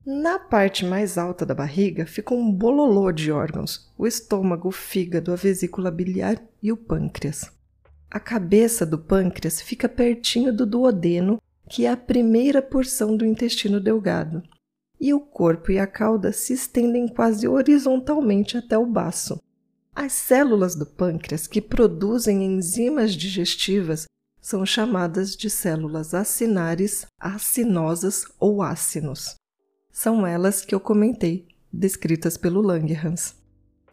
Na 0.06 0.40
parte 0.40 0.86
mais 0.86 1.18
alta 1.18 1.46
da 1.46 1.54
barriga 1.54 2.06
fica 2.06 2.34
um 2.34 2.52
bololô 2.52 3.12
de 3.12 3.32
órgãos: 3.32 3.92
o 3.98 4.08
estômago, 4.08 4.70
o 4.70 4.72
fígado, 4.72 5.34
a 5.34 5.36
vesícula 5.36 5.92
biliar 5.92 6.42
e 6.64 6.72
o 6.72 6.78
pâncreas. 6.78 7.52
A 8.10 8.20
cabeça 8.20 8.86
do 8.86 8.98
pâncreas 8.98 9.62
fica 9.62 9.90
pertinho 9.90 10.54
do 10.54 10.66
duodeno, 10.66 11.42
que 11.70 11.86
é 11.86 11.92
a 11.92 11.98
primeira 11.98 12.62
porção 12.62 13.18
do 13.18 13.26
intestino 13.26 13.82
delgado 13.82 14.42
e 15.00 15.14
o 15.14 15.20
corpo 15.20 15.72
e 15.72 15.80
a 15.80 15.88
cauda 15.88 16.32
se 16.32 16.54
estendem 16.54 17.08
quase 17.08 17.48
horizontalmente 17.48 18.58
até 18.58 18.78
o 18.78 18.86
baço. 18.86 19.40
As 19.96 20.14
células 20.14 20.76
do 20.76 20.86
pâncreas 20.86 21.48
que 21.48 21.62
produzem 21.62 22.44
enzimas 22.44 23.14
digestivas 23.14 24.06
são 24.40 24.66
chamadas 24.66 25.36
de 25.36 25.50
células 25.50 26.14
acinares, 26.14 27.06
acinosas 27.20 28.24
ou 28.40 28.62
ácinos. 28.62 29.36
São 29.92 30.26
elas 30.26 30.64
que 30.64 30.74
eu 30.74 30.80
comentei, 30.80 31.48
descritas 31.74 32.38
pelo 32.38 32.62
Langerhans. 32.62 33.36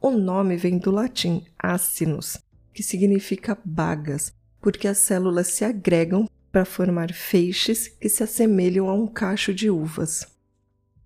O 0.00 0.10
nome 0.10 0.56
vem 0.56 0.78
do 0.78 0.90
latim 0.90 1.44
acinus, 1.58 2.38
que 2.72 2.82
significa 2.82 3.58
bagas, 3.64 4.32
porque 4.60 4.86
as 4.86 4.98
células 4.98 5.48
se 5.48 5.64
agregam 5.64 6.28
para 6.52 6.64
formar 6.64 7.12
feixes 7.12 7.88
que 7.88 8.08
se 8.08 8.22
assemelham 8.22 8.88
a 8.88 8.94
um 8.94 9.06
cacho 9.06 9.52
de 9.54 9.70
uvas. 9.70 10.33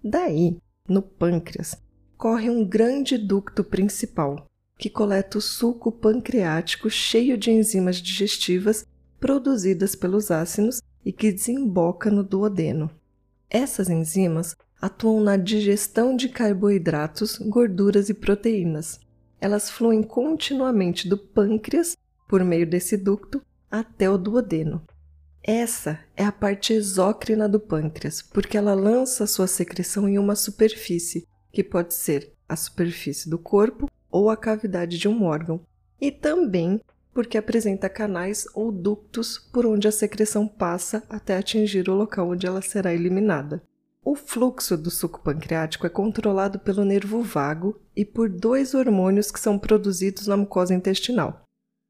Daí, 0.02 0.56
no 0.88 1.02
pâncreas, 1.02 1.76
corre 2.16 2.48
um 2.48 2.64
grande 2.64 3.18
ducto 3.18 3.64
principal, 3.64 4.46
que 4.78 4.88
coleta 4.88 5.38
o 5.38 5.40
suco 5.40 5.90
pancreático 5.90 6.88
cheio 6.88 7.36
de 7.36 7.50
enzimas 7.50 7.96
digestivas 7.96 8.86
produzidas 9.18 9.94
pelos 9.94 10.30
ácidos 10.30 10.80
e 11.04 11.12
que 11.12 11.32
desemboca 11.32 12.10
no 12.10 12.22
duodeno. 12.22 12.90
Essas 13.50 13.88
enzimas 13.88 14.54
atuam 14.80 15.20
na 15.20 15.36
digestão 15.36 16.14
de 16.14 16.28
carboidratos, 16.28 17.38
gorduras 17.38 18.08
e 18.08 18.14
proteínas. 18.14 19.00
Elas 19.40 19.70
fluem 19.70 20.02
continuamente 20.02 21.08
do 21.08 21.18
pâncreas, 21.18 21.96
por 22.28 22.44
meio 22.44 22.68
desse 22.68 22.96
ducto, 22.96 23.42
até 23.70 24.08
o 24.08 24.18
duodeno. 24.18 24.82
Essa 25.42 26.00
é 26.16 26.24
a 26.24 26.32
parte 26.32 26.72
exócrina 26.72 27.48
do 27.48 27.58
pâncreas, 27.58 28.20
porque 28.20 28.56
ela 28.56 28.74
lança 28.74 29.26
sua 29.26 29.46
secreção 29.46 30.08
em 30.08 30.18
uma 30.18 30.34
superfície, 30.34 31.26
que 31.52 31.64
pode 31.64 31.94
ser 31.94 32.34
a 32.48 32.56
superfície 32.56 33.30
do 33.30 33.38
corpo 33.38 33.90
ou 34.10 34.30
a 34.30 34.36
cavidade 34.36 34.98
de 34.98 35.08
um 35.08 35.24
órgão, 35.24 35.60
e 36.00 36.10
também 36.10 36.80
porque 37.12 37.36
apresenta 37.36 37.88
canais 37.88 38.46
ou 38.54 38.70
ductos 38.70 39.38
por 39.38 39.66
onde 39.66 39.88
a 39.88 39.92
secreção 39.92 40.46
passa 40.46 41.02
até 41.08 41.36
atingir 41.36 41.88
o 41.88 41.94
local 41.94 42.30
onde 42.30 42.46
ela 42.46 42.62
será 42.62 42.94
eliminada. 42.94 43.62
O 44.04 44.14
fluxo 44.14 44.76
do 44.76 44.90
suco 44.90 45.20
pancreático 45.20 45.86
é 45.86 45.90
controlado 45.90 46.58
pelo 46.58 46.84
nervo 46.84 47.20
vago 47.20 47.80
e 47.96 48.04
por 48.04 48.28
dois 48.28 48.72
hormônios 48.72 49.30
que 49.30 49.40
são 49.40 49.58
produzidos 49.58 50.26
na 50.26 50.36
mucosa 50.36 50.74
intestinal. 50.74 51.42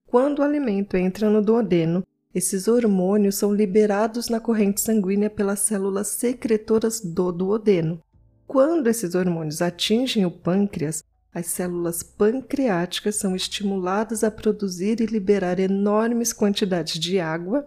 Quando 0.07 0.38
o 0.38 0.43
alimento 0.43 0.97
entra 0.97 1.28
no 1.28 1.43
duodeno, 1.43 2.02
esses 2.35 2.69
hormônios 2.69 3.37
são 3.37 3.53
liberados 3.53 4.29
na 4.29 4.39
corrente 4.39 4.81
sanguínea 4.81 5.31
pelas 5.31 5.61
células 5.61 6.09
secretoras 6.09 7.01
do 7.01 7.33
duodeno. 7.33 8.01
Quando 8.47 8.87
esses 8.87 9.15
hormônios 9.15 9.63
atingem 9.63 10.25
o 10.25 10.31
pâncreas, 10.31 11.03
as 11.33 11.47
células 11.47 12.03
pancreáticas 12.03 13.17
são 13.17 13.37
estimuladas 13.37 14.25
a 14.25 14.31
produzir 14.31 15.01
e 15.01 15.07
liberar 15.07 15.59
enormes 15.59 16.33
quantidades 16.33 16.99
de 16.99 17.19
água, 17.19 17.67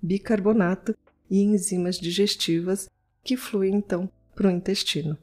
bicarbonato 0.00 0.96
e 1.30 1.42
enzimas 1.42 1.98
digestivas 1.98 2.88
que 3.24 3.36
fluem 3.36 3.74
então 3.74 4.10
para 4.34 4.48
o 4.48 4.50
intestino. 4.50 5.18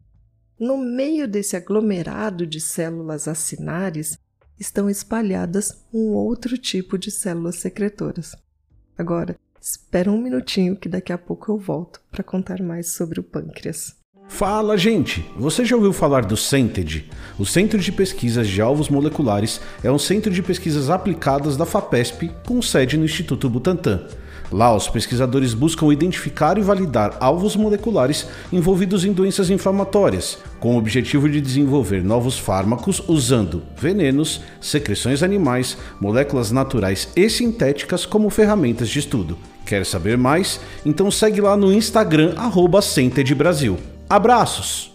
No 0.59 0.77
meio 0.77 1.27
desse 1.27 1.55
aglomerado 1.55 2.45
de 2.45 2.59
células 2.59 3.27
acinares 3.27 4.17
estão 4.59 4.89
espalhadas 4.89 5.83
um 5.93 6.13
outro 6.13 6.57
tipo 6.57 6.97
de 6.97 7.11
células 7.11 7.57
secretoras. 7.57 8.35
Agora, 8.97 9.35
espera 9.61 10.11
um 10.11 10.17
minutinho 10.17 10.75
que 10.75 10.87
daqui 10.87 11.11
a 11.11 11.17
pouco 11.17 11.51
eu 11.51 11.57
volto 11.57 11.99
para 12.11 12.23
contar 12.23 12.61
mais 12.61 12.93
sobre 12.93 13.19
o 13.19 13.23
pâncreas. 13.23 13.95
Fala, 14.27 14.77
gente! 14.77 15.23
Você 15.37 15.63
já 15.63 15.75
ouviu 15.75 15.93
falar 15.93 16.25
do 16.25 16.35
CENTED? 16.35 17.09
O 17.37 17.45
Centro 17.45 17.79
de 17.79 17.91
Pesquisas 17.91 18.47
de 18.47 18.59
Alvos 18.61 18.89
Moleculares 18.89 19.61
é 19.83 19.91
um 19.91 19.99
centro 19.99 20.31
de 20.31 20.41
pesquisas 20.41 20.89
aplicadas 20.89 21.55
da 21.55 21.65
FAPESP 21.65 22.31
com 22.45 22.61
sede 22.61 22.97
no 22.97 23.05
Instituto 23.05 23.49
Butantan. 23.49 24.07
Lá, 24.51 24.75
os 24.75 24.87
pesquisadores 24.87 25.53
buscam 25.53 25.91
identificar 25.91 26.57
e 26.57 26.61
validar 26.61 27.17
alvos 27.19 27.55
moleculares 27.55 28.27
envolvidos 28.51 29.03
em 29.03 29.11
doenças 29.11 29.49
inflamatórias, 29.49 30.37
com 30.59 30.75
o 30.75 30.77
objetivo 30.77 31.27
de 31.29 31.41
desenvolver 31.41 32.03
novos 32.03 32.37
fármacos 32.37 33.01
usando 33.07 33.63
venenos, 33.77 34.41
secreções 34.61 35.23
animais, 35.23 35.77
moléculas 35.99 36.51
naturais 36.51 37.09
e 37.15 37.29
sintéticas 37.29 38.05
como 38.05 38.29
ferramentas 38.29 38.89
de 38.89 38.99
estudo. 38.99 39.37
Quer 39.65 39.85
saber 39.85 40.17
mais? 40.17 40.59
Então 40.85 41.09
segue 41.09 41.41
lá 41.41 41.57
no 41.57 41.73
Instagram 41.73 42.35
@centedbrasil. 42.81 43.77
Abraços. 44.07 44.93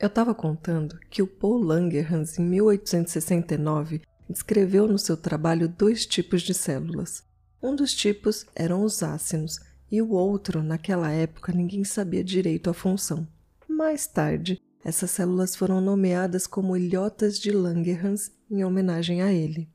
Eu 0.00 0.08
estava 0.08 0.34
contando 0.34 0.98
que 1.08 1.22
o 1.22 1.26
Paul 1.26 1.62
Langerhans, 1.62 2.38
em 2.38 2.42
1869, 2.42 4.02
descreveu 4.28 4.86
no 4.86 4.98
seu 4.98 5.16
trabalho 5.16 5.68
dois 5.68 6.06
tipos 6.06 6.42
de 6.42 6.54
células. 6.54 7.22
Um 7.62 7.74
dos 7.74 7.94
tipos 7.94 8.46
eram 8.54 8.82
os 8.82 9.02
ácinos 9.02 9.60
e 9.90 10.00
o 10.02 10.10
outro, 10.10 10.62
naquela 10.62 11.10
época, 11.10 11.52
ninguém 11.52 11.84
sabia 11.84 12.24
direito 12.24 12.68
a 12.68 12.74
função. 12.74 13.26
Mais 13.68 14.06
tarde, 14.06 14.60
essas 14.84 15.10
células 15.10 15.56
foram 15.56 15.80
nomeadas 15.80 16.46
como 16.46 16.76
ilhotas 16.76 17.38
de 17.38 17.50
Langerhans 17.50 18.30
em 18.50 18.64
homenagem 18.64 19.22
a 19.22 19.32
ele. 19.32 19.68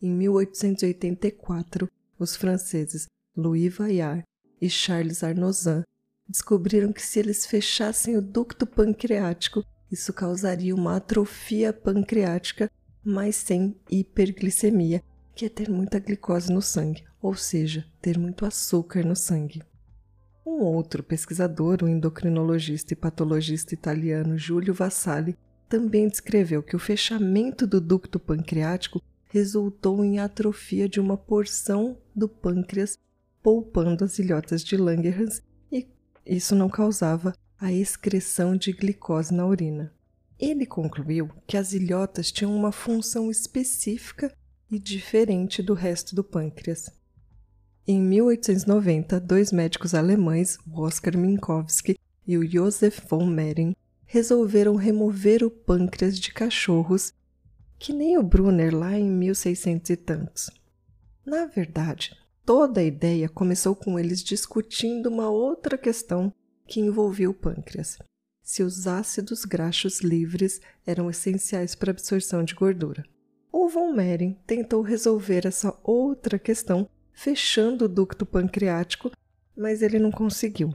em 0.00 0.10
1884, 0.10 1.88
os 2.18 2.36
franceses 2.36 3.06
Louis 3.36 3.74
Vaillard 3.74 4.24
e 4.60 4.68
Charles 4.68 5.22
Arnozan 5.22 5.84
descobriram 6.28 6.92
que 6.92 7.00
se 7.00 7.18
eles 7.18 7.46
fechassem 7.46 8.16
o 8.16 8.22
ducto 8.22 8.66
pancreático, 8.66 9.64
isso 9.90 10.12
causaria 10.12 10.74
uma 10.74 10.96
atrofia 10.96 11.72
pancreática, 11.72 12.70
mas 13.04 13.36
sem 13.36 13.76
hiperglicemia, 13.90 15.02
que 15.34 15.46
é 15.46 15.48
ter 15.48 15.68
muita 15.68 15.98
glicose 15.98 16.52
no 16.52 16.62
sangue, 16.62 17.04
ou 17.20 17.34
seja, 17.34 17.84
ter 18.00 18.18
muito 18.18 18.44
açúcar 18.44 19.04
no 19.04 19.16
sangue. 19.16 19.62
Um 20.44 20.62
outro 20.62 21.02
pesquisador, 21.02 21.78
o 21.82 21.88
endocrinologista 21.88 22.92
e 22.92 22.96
patologista 22.96 23.74
italiano 23.74 24.36
Giulio 24.36 24.74
Vassalli, 24.74 25.36
também 25.68 26.08
descreveu 26.08 26.62
que 26.62 26.76
o 26.76 26.78
fechamento 26.78 27.66
do 27.66 27.80
ducto 27.80 28.18
pancreático 28.18 29.00
resultou 29.30 30.04
em 30.04 30.18
atrofia 30.18 30.88
de 30.88 31.00
uma 31.00 31.16
porção 31.16 31.96
do 32.14 32.28
pâncreas, 32.28 32.98
poupando 33.42 34.04
as 34.04 34.18
ilhotas 34.18 34.62
de 34.62 34.76
Langerhans, 34.76 35.42
e 35.70 35.88
isso 36.26 36.54
não 36.54 36.68
causava 36.68 37.32
a 37.58 37.72
excreção 37.72 38.54
de 38.56 38.72
glicose 38.72 39.32
na 39.32 39.46
urina. 39.46 39.92
Ele 40.42 40.66
concluiu 40.66 41.30
que 41.46 41.56
as 41.56 41.72
ilhotas 41.72 42.32
tinham 42.32 42.52
uma 42.52 42.72
função 42.72 43.30
específica 43.30 44.34
e 44.68 44.76
diferente 44.76 45.62
do 45.62 45.72
resto 45.72 46.16
do 46.16 46.24
pâncreas. 46.24 46.90
Em 47.86 48.00
1890, 48.00 49.20
dois 49.20 49.52
médicos 49.52 49.94
alemães, 49.94 50.58
o 50.66 50.80
Oskar 50.80 51.16
Minkowski 51.16 51.96
e 52.26 52.36
o 52.36 52.44
Josef 52.44 53.06
von 53.08 53.24
Mering, 53.24 53.72
resolveram 54.04 54.74
remover 54.74 55.44
o 55.44 55.50
pâncreas 55.50 56.18
de 56.18 56.32
cachorros, 56.32 57.12
que 57.78 57.92
nem 57.92 58.18
o 58.18 58.22
Brunner 58.24 58.76
lá 58.76 58.98
em 58.98 59.08
1600 59.08 59.90
e 59.90 59.96
tantos. 59.96 60.50
Na 61.24 61.46
verdade, 61.46 62.16
toda 62.44 62.80
a 62.80 62.84
ideia 62.84 63.28
começou 63.28 63.76
com 63.76 63.96
eles 63.96 64.24
discutindo 64.24 65.06
uma 65.06 65.30
outra 65.30 65.78
questão 65.78 66.34
que 66.66 66.80
envolvia 66.80 67.30
o 67.30 67.34
pâncreas: 67.34 67.96
se 68.42 68.62
os 68.62 68.86
ácidos 68.86 69.44
graxos 69.44 70.00
livres 70.00 70.60
eram 70.86 71.08
essenciais 71.08 71.74
para 71.74 71.90
a 71.90 71.92
absorção 71.92 72.42
de 72.44 72.54
gordura. 72.54 73.04
O 73.52 73.68
von 73.68 73.92
Mering 73.92 74.36
tentou 74.46 74.82
resolver 74.82 75.46
essa 75.46 75.78
outra 75.82 76.38
questão 76.38 76.88
fechando 77.12 77.84
o 77.84 77.88
ducto 77.88 78.26
pancreático, 78.26 79.10
mas 79.56 79.82
ele 79.82 79.98
não 79.98 80.10
conseguiu. 80.10 80.74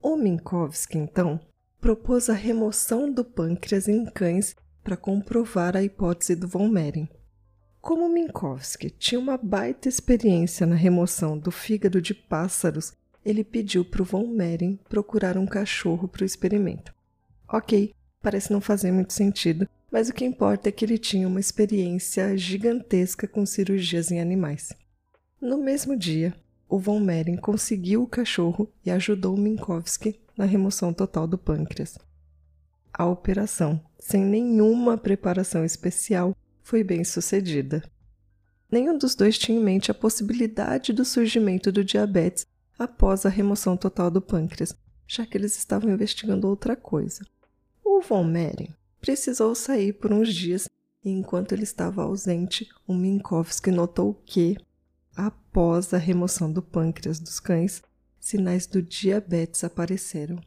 O 0.00 0.16
Minkowski, 0.16 0.98
então, 0.98 1.40
propôs 1.80 2.30
a 2.30 2.32
remoção 2.32 3.12
do 3.12 3.24
pâncreas 3.24 3.88
em 3.88 4.04
cães 4.04 4.54
para 4.82 4.96
comprovar 4.96 5.76
a 5.76 5.82
hipótese 5.82 6.34
do 6.34 6.48
von 6.48 6.68
Mering. 6.68 7.08
Como 7.80 8.08
Minkowski 8.08 8.90
tinha 8.90 9.18
uma 9.18 9.36
baita 9.36 9.88
experiência 9.88 10.64
na 10.64 10.76
remoção 10.76 11.36
do 11.36 11.50
fígado 11.50 12.00
de 12.00 12.14
pássaros, 12.14 12.92
ele 13.24 13.42
pediu 13.42 13.84
para 13.84 14.02
o 14.02 14.04
von 14.04 14.26
Mering 14.28 14.78
procurar 14.88 15.36
um 15.36 15.46
cachorro 15.46 16.06
para 16.06 16.22
o 16.22 16.26
experimento. 16.26 16.94
Ok, 17.54 17.94
parece 18.22 18.50
não 18.50 18.62
fazer 18.62 18.90
muito 18.90 19.12
sentido, 19.12 19.68
mas 19.90 20.08
o 20.08 20.14
que 20.14 20.24
importa 20.24 20.70
é 20.70 20.72
que 20.72 20.86
ele 20.86 20.96
tinha 20.96 21.28
uma 21.28 21.38
experiência 21.38 22.34
gigantesca 22.34 23.28
com 23.28 23.44
cirurgias 23.44 24.10
em 24.10 24.22
animais. 24.22 24.70
No 25.38 25.58
mesmo 25.58 25.94
dia, 25.94 26.34
o 26.66 26.78
von 26.78 26.98
Mering 26.98 27.36
conseguiu 27.36 28.02
o 28.02 28.06
cachorro 28.06 28.72
e 28.82 28.90
ajudou 28.90 29.36
Minkowski 29.36 30.18
na 30.34 30.46
remoção 30.46 30.94
total 30.94 31.26
do 31.26 31.36
pâncreas. 31.36 31.98
A 32.90 33.04
operação, 33.04 33.78
sem 33.98 34.24
nenhuma 34.24 34.96
preparação 34.96 35.62
especial, 35.62 36.34
foi 36.62 36.82
bem 36.82 37.04
sucedida. 37.04 37.82
Nenhum 38.70 38.96
dos 38.96 39.14
dois 39.14 39.36
tinha 39.36 39.58
em 39.58 39.62
mente 39.62 39.90
a 39.90 39.94
possibilidade 39.94 40.90
do 40.90 41.04
surgimento 41.04 41.70
do 41.70 41.84
diabetes 41.84 42.46
após 42.78 43.26
a 43.26 43.28
remoção 43.28 43.76
total 43.76 44.10
do 44.10 44.22
pâncreas, 44.22 44.74
já 45.06 45.26
que 45.26 45.36
eles 45.36 45.58
estavam 45.58 45.90
investigando 45.90 46.48
outra 46.48 46.74
coisa. 46.74 47.22
O 47.94 48.00
von 48.00 48.24
Mering 48.24 48.74
precisou 49.02 49.54
sair 49.54 49.92
por 49.92 50.10
uns 50.14 50.32
dias 50.32 50.66
e 51.04 51.10
enquanto 51.10 51.52
ele 51.52 51.62
estava 51.62 52.02
ausente, 52.02 52.66
o 52.86 52.94
Minkowski 52.94 53.70
notou 53.70 54.14
que, 54.24 54.56
Após 55.14 55.92
a 55.92 55.98
remoção 55.98 56.50
do 56.50 56.62
pâncreas 56.62 57.20
dos 57.20 57.38
cães, 57.38 57.82
sinais 58.18 58.66
do 58.66 58.80
diabetes 58.80 59.62
apareceram. 59.62 60.40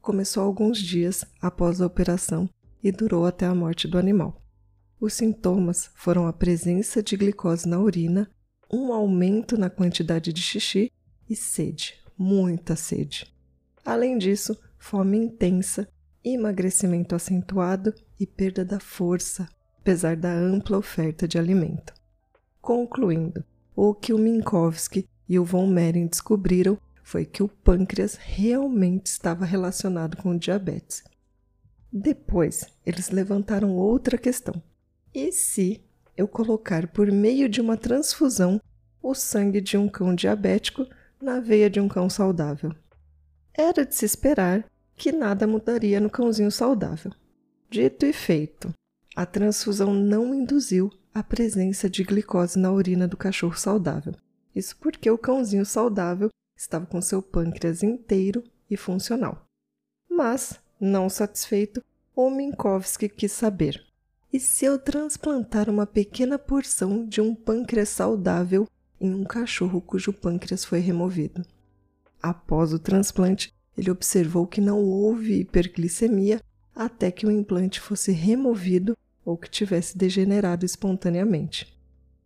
Começou 0.00 0.42
alguns 0.42 0.78
dias 0.78 1.26
após 1.42 1.78
a 1.78 1.86
operação 1.86 2.48
e 2.82 2.90
durou 2.90 3.26
até 3.26 3.44
a 3.44 3.54
morte 3.54 3.86
do 3.86 3.98
animal. 3.98 4.42
Os 4.98 5.12
sintomas 5.12 5.90
foram 5.94 6.26
a 6.26 6.32
presença 6.32 7.02
de 7.02 7.18
glicose 7.18 7.68
na 7.68 7.78
urina, 7.78 8.30
um 8.72 8.94
aumento 8.94 9.58
na 9.58 9.68
quantidade 9.68 10.32
de 10.32 10.40
xixi 10.40 10.90
e 11.28 11.36
sede, 11.36 12.00
muita 12.16 12.74
sede. 12.74 13.30
Além 13.84 14.16
disso, 14.16 14.58
fome 14.78 15.18
intensa, 15.18 15.86
emagrecimento 16.24 17.14
acentuado 17.14 17.94
e 18.18 18.26
perda 18.26 18.64
da 18.64 18.78
força, 18.78 19.48
apesar 19.80 20.16
da 20.16 20.32
ampla 20.32 20.78
oferta 20.78 21.26
de 21.26 21.38
alimento. 21.38 21.92
Concluindo, 22.60 23.44
o 23.74 23.94
que 23.94 24.12
o 24.12 24.18
Minkowski 24.18 25.08
e 25.28 25.38
o 25.38 25.44
von 25.44 25.66
Mering 25.66 26.06
descobriram 26.06 26.78
foi 27.02 27.24
que 27.24 27.42
o 27.42 27.48
pâncreas 27.48 28.14
realmente 28.14 29.06
estava 29.06 29.44
relacionado 29.44 30.16
com 30.16 30.30
o 30.30 30.38
diabetes. 30.38 31.02
Depois, 31.92 32.66
eles 32.86 33.10
levantaram 33.10 33.76
outra 33.76 34.16
questão. 34.16 34.62
E 35.14 35.30
se 35.32 35.82
eu 36.16 36.26
colocar 36.28 36.86
por 36.88 37.10
meio 37.10 37.48
de 37.48 37.60
uma 37.60 37.76
transfusão 37.76 38.60
o 39.02 39.14
sangue 39.14 39.60
de 39.60 39.76
um 39.76 39.88
cão 39.88 40.14
diabético 40.14 40.86
na 41.20 41.40
veia 41.40 41.68
de 41.68 41.80
um 41.80 41.88
cão 41.88 42.08
saudável? 42.08 42.74
Era 43.52 43.84
de 43.84 43.94
se 43.94 44.06
esperar 44.06 44.64
que 44.96 45.12
nada 45.12 45.46
mudaria 45.46 46.00
no 46.00 46.10
cãozinho 46.10 46.50
saudável. 46.50 47.12
Dito 47.70 48.04
e 48.04 48.12
feito, 48.12 48.72
a 49.14 49.26
transfusão 49.26 49.92
não 49.92 50.34
induziu 50.34 50.90
a 51.14 51.22
presença 51.22 51.88
de 51.88 52.02
glicose 52.04 52.58
na 52.58 52.72
urina 52.72 53.06
do 53.06 53.16
cachorro 53.16 53.56
saudável. 53.56 54.14
Isso 54.54 54.76
porque 54.78 55.10
o 55.10 55.18
cãozinho 55.18 55.64
saudável 55.64 56.30
estava 56.56 56.86
com 56.86 57.00
seu 57.00 57.22
pâncreas 57.22 57.82
inteiro 57.82 58.42
e 58.70 58.76
funcional. 58.76 59.44
Mas, 60.08 60.60
não 60.80 61.08
satisfeito, 61.08 61.82
o 62.14 62.30
Minkowski 62.30 63.08
quis 63.08 63.32
saber: 63.32 63.84
e 64.32 64.40
se 64.40 64.64
eu 64.64 64.78
transplantar 64.78 65.68
uma 65.68 65.86
pequena 65.86 66.38
porção 66.38 67.06
de 67.06 67.20
um 67.20 67.34
pâncreas 67.34 67.90
saudável 67.90 68.66
em 68.98 69.14
um 69.14 69.24
cachorro 69.24 69.80
cujo 69.80 70.12
pâncreas 70.12 70.64
foi 70.64 70.78
removido? 70.78 71.44
Após 72.22 72.72
o 72.72 72.78
transplante, 72.78 73.52
ele 73.76 73.90
observou 73.90 74.46
que 74.46 74.60
não 74.60 74.80
houve 74.80 75.40
hiperglicemia 75.40 76.40
até 76.74 77.10
que 77.10 77.26
o 77.26 77.30
implante 77.30 77.80
fosse 77.80 78.12
removido 78.12 78.96
ou 79.24 79.36
que 79.36 79.50
tivesse 79.50 79.96
degenerado 79.96 80.64
espontaneamente. 80.64 81.76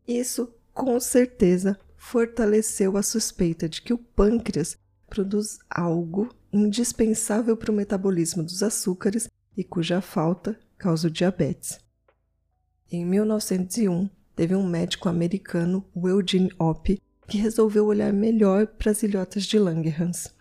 Isso, 0.07 0.53
com 0.73 0.99
certeza, 1.01 1.79
fortaleceu 1.97 2.97
a 2.97 3.03
suspeita 3.03 3.69
de 3.69 3.83
que 3.83 3.93
o 3.93 3.99
pâncreas 3.99 4.79
produz 5.09 5.59
algo 5.69 6.35
indispensável 6.53 7.57
para 7.57 7.71
o 7.71 7.75
metabolismo 7.75 8.43
dos 8.43 8.63
açúcares 8.63 9.29
e 9.57 9.65
cuja 9.65 10.01
falta 10.01 10.59
causa 10.79 11.09
o 11.09 11.11
diabetes. 11.11 11.79
Em 12.91 13.05
1901, 13.05 14.09
teve 14.35 14.55
um 14.55 14.67
médico 14.67 15.09
americano, 15.09 15.85
Eugene 15.97 16.53
Opp, 16.59 17.01
que 17.27 17.39
resolveu 17.39 17.87
olhar 17.87 18.13
melhor 18.13 18.67
para 18.67 18.93
as 18.93 19.03
ilhotas 19.03 19.45
de 19.45 19.59
Langerhans. 19.59 20.36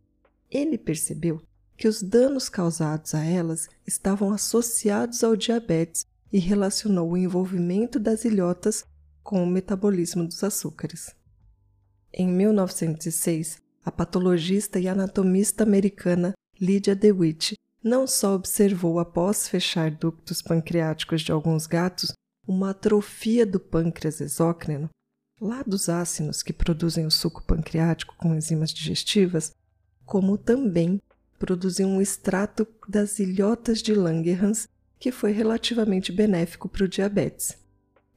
Ele 0.56 0.78
percebeu 0.78 1.42
que 1.76 1.86
os 1.86 2.02
danos 2.02 2.48
causados 2.48 3.14
a 3.14 3.22
elas 3.22 3.68
estavam 3.86 4.32
associados 4.32 5.22
ao 5.22 5.36
diabetes 5.36 6.06
e 6.32 6.40
relacionou 6.40 7.12
o 7.12 7.18
envolvimento 7.18 8.00
das 8.00 8.24
ilhotas 8.24 8.86
com 9.22 9.44
o 9.44 9.46
metabolismo 9.46 10.26
dos 10.26 10.42
açúcares. 10.46 11.14
Em 12.14 12.26
1906, 12.26 13.62
a 13.84 13.92
patologista 13.92 14.80
e 14.80 14.88
anatomista 14.88 15.64
americana 15.64 16.34
Lydia 16.58 16.96
DeWitt 16.96 17.58
não 17.84 18.08
só 18.08 18.34
observou 18.34 18.98
após 18.98 19.50
fechar 19.50 19.92
ductos 19.92 20.42
pancreáticos 20.42 21.22
de 21.22 21.34
alguns 21.34 21.68
gatos 21.68 22.14
uma 22.48 22.70
atrofia 22.70 23.46
do 23.46 23.60
pâncreas 23.60 24.22
exócrino, 24.22 24.90
lá 25.42 25.62
dos 25.64 25.90
ácidos 25.90 26.42
que 26.42 26.54
produzem 26.54 27.06
o 27.06 27.12
suco 27.12 27.44
pancreático 27.44 28.16
com 28.16 28.34
enzimas 28.34 28.72
digestivas, 28.72 29.54
como 30.06 30.38
também 30.38 31.02
produziu 31.38 31.88
um 31.88 32.02
extrato 32.02 32.68
das 32.88 33.20
ilhotas 33.20 33.82
de 33.82 33.94
Langerhans 33.94 34.68
que 35.00 35.12
foi 35.12 35.32
relativamente 35.32 36.12
benéfico 36.12 36.70
para 36.70 36.86
o 36.86 36.88
diabetes. 36.88 37.58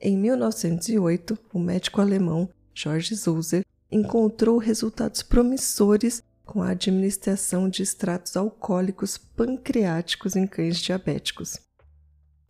Em 0.01 0.16
1908, 0.16 1.37
o 1.53 1.59
médico 1.59 2.01
alemão 2.01 2.48
George 2.72 3.16
Sulzer 3.16 3.64
encontrou 3.90 4.59
resultados 4.59 5.22
promissores 5.22 6.22
com 6.44 6.62
a 6.62 6.70
administração 6.70 7.68
de 7.68 7.83
extratos 7.83 8.37
alcoólicos 8.37 9.18
pancreáticos 9.18 10.37
em 10.37 10.46
cães 10.46 10.79
diabéticos. 10.79 11.59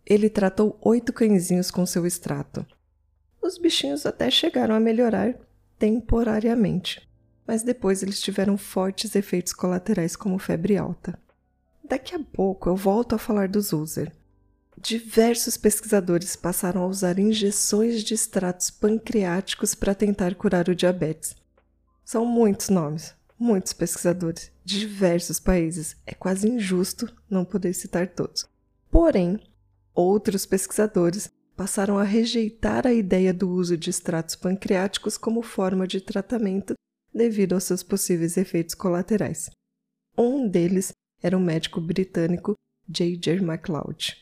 Ele 0.04 0.28
tratou 0.28 0.78
oito 0.82 1.12
cãezinhos 1.12 1.70
com 1.70 1.84
seu 1.86 2.06
extrato. 2.06 2.64
Os 3.42 3.58
bichinhos 3.58 4.04
até 4.04 4.30
chegaram 4.30 4.74
a 4.74 4.80
melhorar 4.80 5.34
temporariamente, 5.78 7.07
mas 7.48 7.62
depois 7.62 8.02
eles 8.02 8.20
tiveram 8.20 8.58
fortes 8.58 9.16
efeitos 9.16 9.54
colaterais 9.54 10.14
como 10.14 10.38
febre 10.38 10.76
alta. 10.76 11.18
Daqui 11.82 12.14
a 12.14 12.18
pouco 12.18 12.68
eu 12.68 12.76
volto 12.76 13.14
a 13.14 13.18
falar 13.18 13.48
dos 13.48 13.72
user. 13.72 14.12
Diversos 14.76 15.56
pesquisadores 15.56 16.36
passaram 16.36 16.82
a 16.82 16.86
usar 16.86 17.18
injeções 17.18 18.04
de 18.04 18.12
extratos 18.12 18.70
pancreáticos 18.70 19.74
para 19.74 19.94
tentar 19.94 20.34
curar 20.34 20.68
o 20.68 20.74
diabetes. 20.74 21.34
São 22.04 22.26
muitos 22.26 22.68
nomes, 22.68 23.14
muitos 23.38 23.72
pesquisadores, 23.72 24.52
diversos 24.62 25.40
países. 25.40 25.96
É 26.06 26.12
quase 26.12 26.46
injusto 26.46 27.10
não 27.30 27.46
poder 27.46 27.72
citar 27.72 28.08
todos. 28.08 28.46
Porém, 28.90 29.40
outros 29.94 30.44
pesquisadores 30.44 31.30
passaram 31.56 31.96
a 31.96 32.04
rejeitar 32.04 32.86
a 32.86 32.92
ideia 32.92 33.32
do 33.32 33.48
uso 33.48 33.74
de 33.74 33.88
extratos 33.88 34.36
pancreáticos 34.36 35.16
como 35.16 35.42
forma 35.42 35.86
de 35.86 35.98
tratamento 36.00 36.74
devido 37.12 37.54
aos 37.54 37.64
seus 37.64 37.82
possíveis 37.82 38.36
efeitos 38.36 38.74
colaterais. 38.74 39.50
Um 40.16 40.48
deles 40.48 40.92
era 41.22 41.36
o 41.36 41.40
médico 41.40 41.80
britânico 41.80 42.54
J.J. 42.88 43.40
MacLeod. 43.40 44.16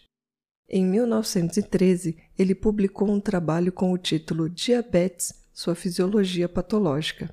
Em 0.69 0.85
1913, 0.85 2.17
ele 2.37 2.55
publicou 2.55 3.09
um 3.09 3.21
trabalho 3.21 3.71
com 3.71 3.93
o 3.93 3.99
título 3.99 4.51
Diabetes, 4.51 5.33
sua 5.53 5.75
fisiologia 5.75 6.49
patológica. 6.49 7.33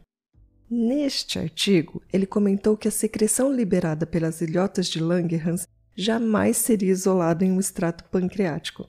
Neste 0.69 1.39
artigo, 1.39 2.01
ele 2.11 2.25
comentou 2.25 2.77
que 2.77 2.87
a 2.87 2.91
secreção 2.91 3.51
liberada 3.51 4.05
pelas 4.05 4.41
ilhotas 4.41 4.87
de 4.87 4.99
Langerhans 4.99 5.67
jamais 5.95 6.57
seria 6.57 6.91
isolada 6.91 7.43
em 7.43 7.51
um 7.51 7.59
extrato 7.59 8.03
pancreático. 8.05 8.87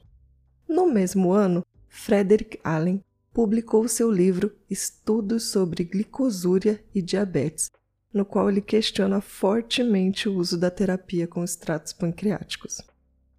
No 0.67 0.87
mesmo 0.91 1.31
ano, 1.31 1.63
Frederick 1.87 2.59
Allen 2.63 3.03
publicou 3.35 3.87
seu 3.87 4.09
livro 4.09 4.55
Estudos 4.67 5.51
sobre 5.51 5.83
Glicosúria 5.83 6.83
e 6.95 7.03
Diabetes, 7.03 7.69
no 8.11 8.25
qual 8.25 8.49
ele 8.49 8.61
questiona 8.61 9.21
fortemente 9.21 10.27
o 10.27 10.35
uso 10.35 10.57
da 10.57 10.71
terapia 10.71 11.27
com 11.27 11.43
extratos 11.43 11.93
pancreáticos. 11.93 12.81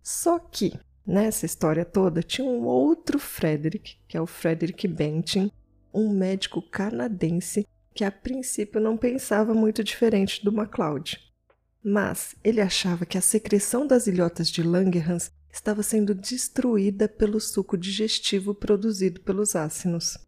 Só 0.01 0.39
que, 0.39 0.79
Nessa 1.07 1.47
história 1.47 1.85
toda, 1.85 2.21
tinha 2.21 2.49
um 2.49 2.65
outro 2.65 3.17
Frederick, 3.17 3.97
que 4.09 4.17
é 4.17 4.21
o 4.21 4.27
Frederick 4.27 4.89
Bentin, 4.89 5.53
um 5.95 6.11
médico 6.11 6.61
canadense 6.61 7.65
que 7.95 8.03
a 8.03 8.11
princípio 8.11 8.81
não 8.81 8.97
pensava 8.97 9.55
muito 9.55 9.85
diferente 9.85 10.45
do 10.45 10.51
MacLeod. 10.51 11.21
Mas 11.83 12.35
ele 12.43 12.61
achava 12.61 13.07
que 13.07 13.17
a 13.17 13.21
secreção 13.21 13.87
das 13.87 14.09
ilhotas 14.09 14.51
de 14.51 14.65
Langerhans 14.65 15.31
estava 15.57 15.83
sendo 15.83 16.15
destruída 16.15 17.09
pelo 17.09 17.41
suco 17.41 17.77
digestivo 17.77 18.55
produzido 18.55 19.21
pelos 19.21 19.57
ácidos. 19.57 20.19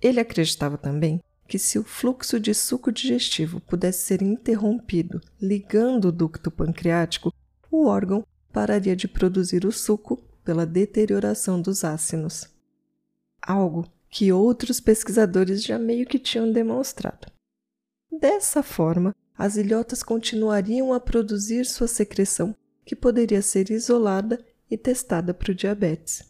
Ele 0.00 0.18
acreditava 0.18 0.78
também 0.78 1.22
que 1.46 1.58
se 1.58 1.78
o 1.78 1.84
fluxo 1.84 2.40
de 2.40 2.52
suco 2.54 2.90
digestivo 2.90 3.60
pudesse 3.60 4.04
ser 4.04 4.22
interrompido 4.22 5.20
ligando 5.40 6.06
o 6.06 6.12
ducto 6.12 6.50
pancreático, 6.50 7.32
o 7.70 7.86
órgão 7.86 8.26
pararia 8.52 8.96
de 8.96 9.06
produzir 9.06 9.64
o 9.64 9.70
suco 9.70 10.16
pela 10.42 10.66
deterioração 10.66 11.60
dos 11.60 11.84
ácidos. 11.84 12.48
Algo 13.40 13.86
que 14.08 14.32
outros 14.32 14.80
pesquisadores 14.80 15.62
já 15.62 15.78
meio 15.78 16.06
que 16.06 16.18
tinham 16.18 16.50
demonstrado. 16.50 17.28
Dessa 18.10 18.62
forma, 18.62 19.14
as 19.36 19.56
ilhotas 19.56 20.02
continuariam 20.02 20.92
a 20.92 20.98
produzir 20.98 21.66
sua 21.66 21.86
secreção, 21.86 22.56
que 22.86 22.96
poderia 22.96 23.42
ser 23.42 23.70
isolada 23.70 24.42
e 24.70 24.78
testada 24.78 25.34
para 25.34 25.52
o 25.52 25.54
diabetes. 25.54 26.24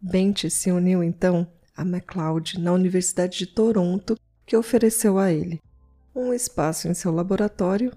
Bench 0.00 0.50
se 0.50 0.72
uniu 0.72 1.04
então 1.04 1.46
a 1.76 1.84
MacLeod 1.84 2.58
na 2.58 2.72
Universidade 2.72 3.38
de 3.38 3.46
Toronto, 3.46 4.18
que 4.44 4.56
ofereceu 4.56 5.18
a 5.18 5.30
ele 5.30 5.60
um 6.14 6.32
espaço 6.32 6.88
em 6.88 6.94
seu 6.94 7.12
laboratório, 7.12 7.92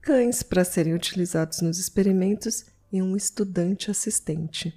cães 0.00 0.42
para 0.42 0.64
serem 0.64 0.94
utilizados 0.94 1.60
nos 1.60 1.78
experimentos 1.78 2.64
e 2.90 3.02
um 3.02 3.16
estudante 3.16 3.90
assistente. 3.90 4.74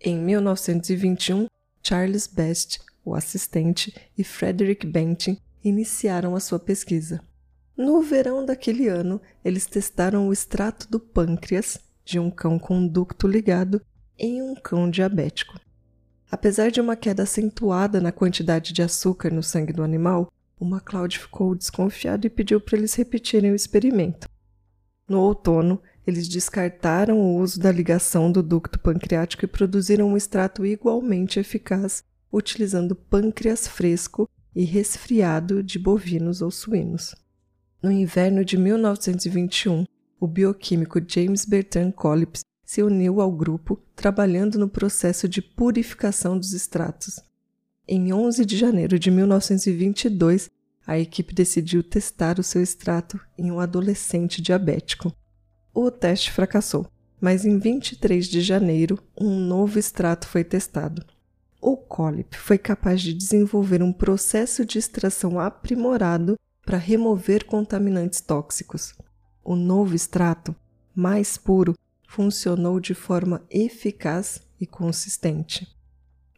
Em 0.00 0.18
1921, 0.18 1.46
Charles 1.82 2.26
Best, 2.26 2.80
o 3.04 3.14
assistente, 3.14 3.94
e 4.16 4.22
Frederick 4.22 4.86
Benton 4.86 5.36
iniciaram 5.64 6.36
a 6.36 6.40
sua 6.40 6.58
pesquisa. 6.58 7.22
No 7.76 8.02
verão 8.02 8.44
daquele 8.44 8.88
ano, 8.88 9.20
eles 9.44 9.66
testaram 9.66 10.28
o 10.28 10.32
extrato 10.32 10.88
do 10.90 11.00
pâncreas 11.00 11.78
de 12.04 12.18
um 12.18 12.30
cão 12.30 12.58
com 12.58 12.86
ducto 12.86 13.26
ligado 13.26 13.80
em 14.18 14.42
um 14.42 14.54
cão 14.54 14.90
diabético. 14.90 15.58
Apesar 16.30 16.70
de 16.70 16.80
uma 16.80 16.96
queda 16.96 17.24
acentuada 17.24 18.00
na 18.00 18.10
quantidade 18.10 18.72
de 18.72 18.82
açúcar 18.82 19.30
no 19.30 19.42
sangue 19.42 19.72
do 19.72 19.82
animal, 19.82 20.32
o 20.58 20.64
MacLeod 20.64 21.18
ficou 21.18 21.54
desconfiado 21.54 22.26
e 22.26 22.30
pediu 22.30 22.60
para 22.60 22.78
eles 22.78 22.94
repetirem 22.94 23.50
o 23.50 23.54
experimento. 23.54 24.28
No 25.08 25.20
outono, 25.20 25.82
eles 26.06 26.28
descartaram 26.28 27.20
o 27.20 27.36
uso 27.36 27.60
da 27.60 27.70
ligação 27.70 28.30
do 28.30 28.42
ducto 28.42 28.78
pancreático 28.78 29.44
e 29.44 29.48
produziram 29.48 30.08
um 30.08 30.16
extrato 30.16 30.64
igualmente 30.64 31.38
eficaz, 31.38 32.02
utilizando 32.32 32.94
pâncreas 32.94 33.66
fresco 33.66 34.28
e 34.54 34.64
resfriado 34.64 35.62
de 35.62 35.78
bovinos 35.78 36.40
ou 36.40 36.50
suínos. 36.50 37.14
No 37.82 37.90
inverno 37.90 38.44
de 38.44 38.56
1921, 38.56 39.84
o 40.22 40.26
bioquímico 40.28 41.00
James 41.04 41.44
Bertrand 41.44 41.90
Collips 41.90 42.44
se 42.64 42.80
uniu 42.80 43.20
ao 43.20 43.32
grupo, 43.32 43.82
trabalhando 43.96 44.56
no 44.56 44.68
processo 44.68 45.28
de 45.28 45.42
purificação 45.42 46.38
dos 46.38 46.52
extratos. 46.52 47.18
Em 47.88 48.12
11 48.12 48.44
de 48.44 48.56
janeiro 48.56 49.00
de 49.00 49.10
1922, 49.10 50.48
a 50.86 50.96
equipe 50.96 51.34
decidiu 51.34 51.82
testar 51.82 52.38
o 52.38 52.42
seu 52.44 52.62
extrato 52.62 53.18
em 53.36 53.50
um 53.50 53.58
adolescente 53.58 54.40
diabético. 54.40 55.12
O 55.74 55.90
teste 55.90 56.30
fracassou, 56.30 56.86
mas 57.20 57.44
em 57.44 57.58
23 57.58 58.24
de 58.28 58.42
janeiro, 58.42 59.00
um 59.20 59.40
novo 59.40 59.76
extrato 59.76 60.28
foi 60.28 60.44
testado. 60.44 61.04
O 61.60 61.76
Colip 61.76 62.36
foi 62.36 62.58
capaz 62.58 63.02
de 63.02 63.12
desenvolver 63.12 63.82
um 63.82 63.92
processo 63.92 64.64
de 64.64 64.78
extração 64.78 65.40
aprimorado 65.40 66.38
para 66.64 66.78
remover 66.78 67.44
contaminantes 67.44 68.20
tóxicos. 68.20 68.94
O 69.44 69.56
novo 69.56 69.94
extrato, 69.94 70.54
mais 70.94 71.36
puro, 71.36 71.76
funcionou 72.06 72.78
de 72.78 72.94
forma 72.94 73.42
eficaz 73.50 74.40
e 74.60 74.66
consistente. 74.66 75.66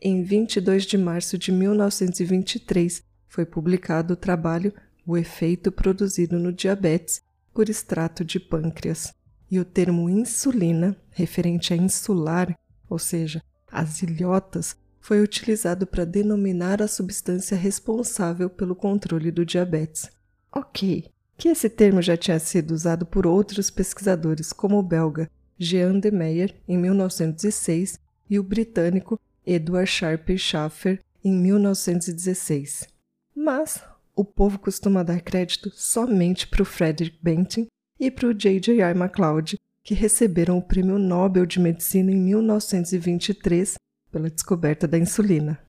Em 0.01 0.23
22 0.23 0.85
de 0.85 0.97
março 0.97 1.37
de 1.37 1.51
1923, 1.51 3.03
foi 3.29 3.45
publicado 3.45 4.15
o 4.15 4.17
trabalho 4.17 4.73
O 5.07 5.17
Efeito 5.17 5.73
Produzido 5.73 6.39
no 6.39 6.53
Diabetes 6.53 7.23
por 7.53 7.69
Extrato 7.69 8.25
de 8.25 8.39
Pâncreas 8.39 9.13
e 9.51 9.59
o 9.59 9.65
termo 9.65 10.09
insulina, 10.09 10.97
referente 11.11 11.73
a 11.73 11.77
insular, 11.77 12.59
ou 12.89 12.99
seja, 12.99 13.43
as 13.71 14.03
ilhotas, 14.03 14.77
foi 15.01 15.21
utilizado 15.21 15.87
para 15.87 16.05
denominar 16.05 16.81
a 16.81 16.89
substância 16.89 17.57
responsável 17.57 18.49
pelo 18.49 18.75
controle 18.75 19.31
do 19.31 19.45
diabetes. 19.45 20.11
Ok, 20.51 21.11
que 21.37 21.49
esse 21.49 21.69
termo 21.69 22.01
já 22.01 22.17
tinha 22.17 22.39
sido 22.39 22.73
usado 22.73 23.05
por 23.05 23.27
outros 23.27 23.71
pesquisadores, 23.71 24.53
como 24.53 24.79
o 24.79 24.83
belga 24.83 25.31
Jean 25.59 25.99
de 25.99 26.11
Meyer, 26.11 26.55
em 26.67 26.79
1906, 26.79 27.99
e 28.29 28.39
o 28.39 28.43
britânico 28.43 29.21
Edward 29.47 29.91
Sharp 29.91 30.31
Schaffer, 30.39 31.01
em 31.25 31.33
1916. 31.33 32.89
Mas 33.35 33.83
o 34.15 34.25
povo 34.25 34.59
costuma 34.59 35.03
dar 35.03 35.21
crédito 35.21 35.71
somente 35.75 36.47
para 36.47 36.63
o 36.63 36.67
Frederick 36.67 37.19
Benton 37.21 37.67
e 37.99 38.11
para 38.11 38.29
o 38.29 38.35
J.J.I. 38.35 38.95
MacLeod, 38.95 39.59
que 39.83 39.95
receberam 39.95 40.59
o 40.59 40.63
Prêmio 40.63 40.99
Nobel 40.99 41.45
de 41.45 41.61
Medicina 41.61 42.11
em 42.11 42.17
1923 42.17 43.75
pela 44.11 44.31
descoberta 44.31 44.87
da 44.87 44.99
insulina. 44.99 45.61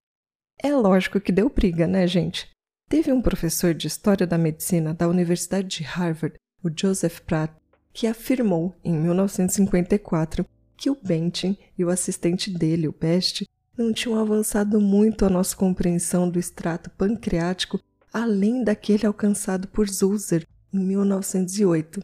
É 0.61 0.73
lógico 0.73 1.19
que 1.19 1.31
deu 1.31 1.49
briga, 1.49 1.87
né, 1.87 2.07
gente? 2.07 2.49
Teve 2.87 3.11
um 3.11 3.21
professor 3.21 3.73
de 3.73 3.87
História 3.87 4.27
da 4.27 4.37
Medicina 4.37 4.93
da 4.93 5.07
Universidade 5.07 5.67
de 5.67 5.83
Harvard, 5.83 6.37
o 6.63 6.69
Joseph 6.69 7.19
Pratt, 7.21 7.51
que 7.91 8.05
afirmou 8.05 8.75
em 8.83 8.93
1954 8.93 10.45
que 10.77 10.89
o 10.89 10.97
Bentin 11.01 11.57
e 11.77 11.83
o 11.83 11.89
assistente 11.89 12.51
dele, 12.51 12.87
o 12.87 12.93
Best, 12.93 13.47
não 13.77 13.91
tinham 13.91 14.19
avançado 14.19 14.79
muito 14.79 15.25
a 15.25 15.29
nossa 15.29 15.55
compreensão 15.55 16.29
do 16.29 16.37
extrato 16.37 16.89
pancreático 16.91 17.79
além 18.13 18.63
daquele 18.63 19.05
alcançado 19.05 19.67
por 19.67 19.89
Zuser 19.89 20.47
em 20.71 20.79
1908. 20.79 22.01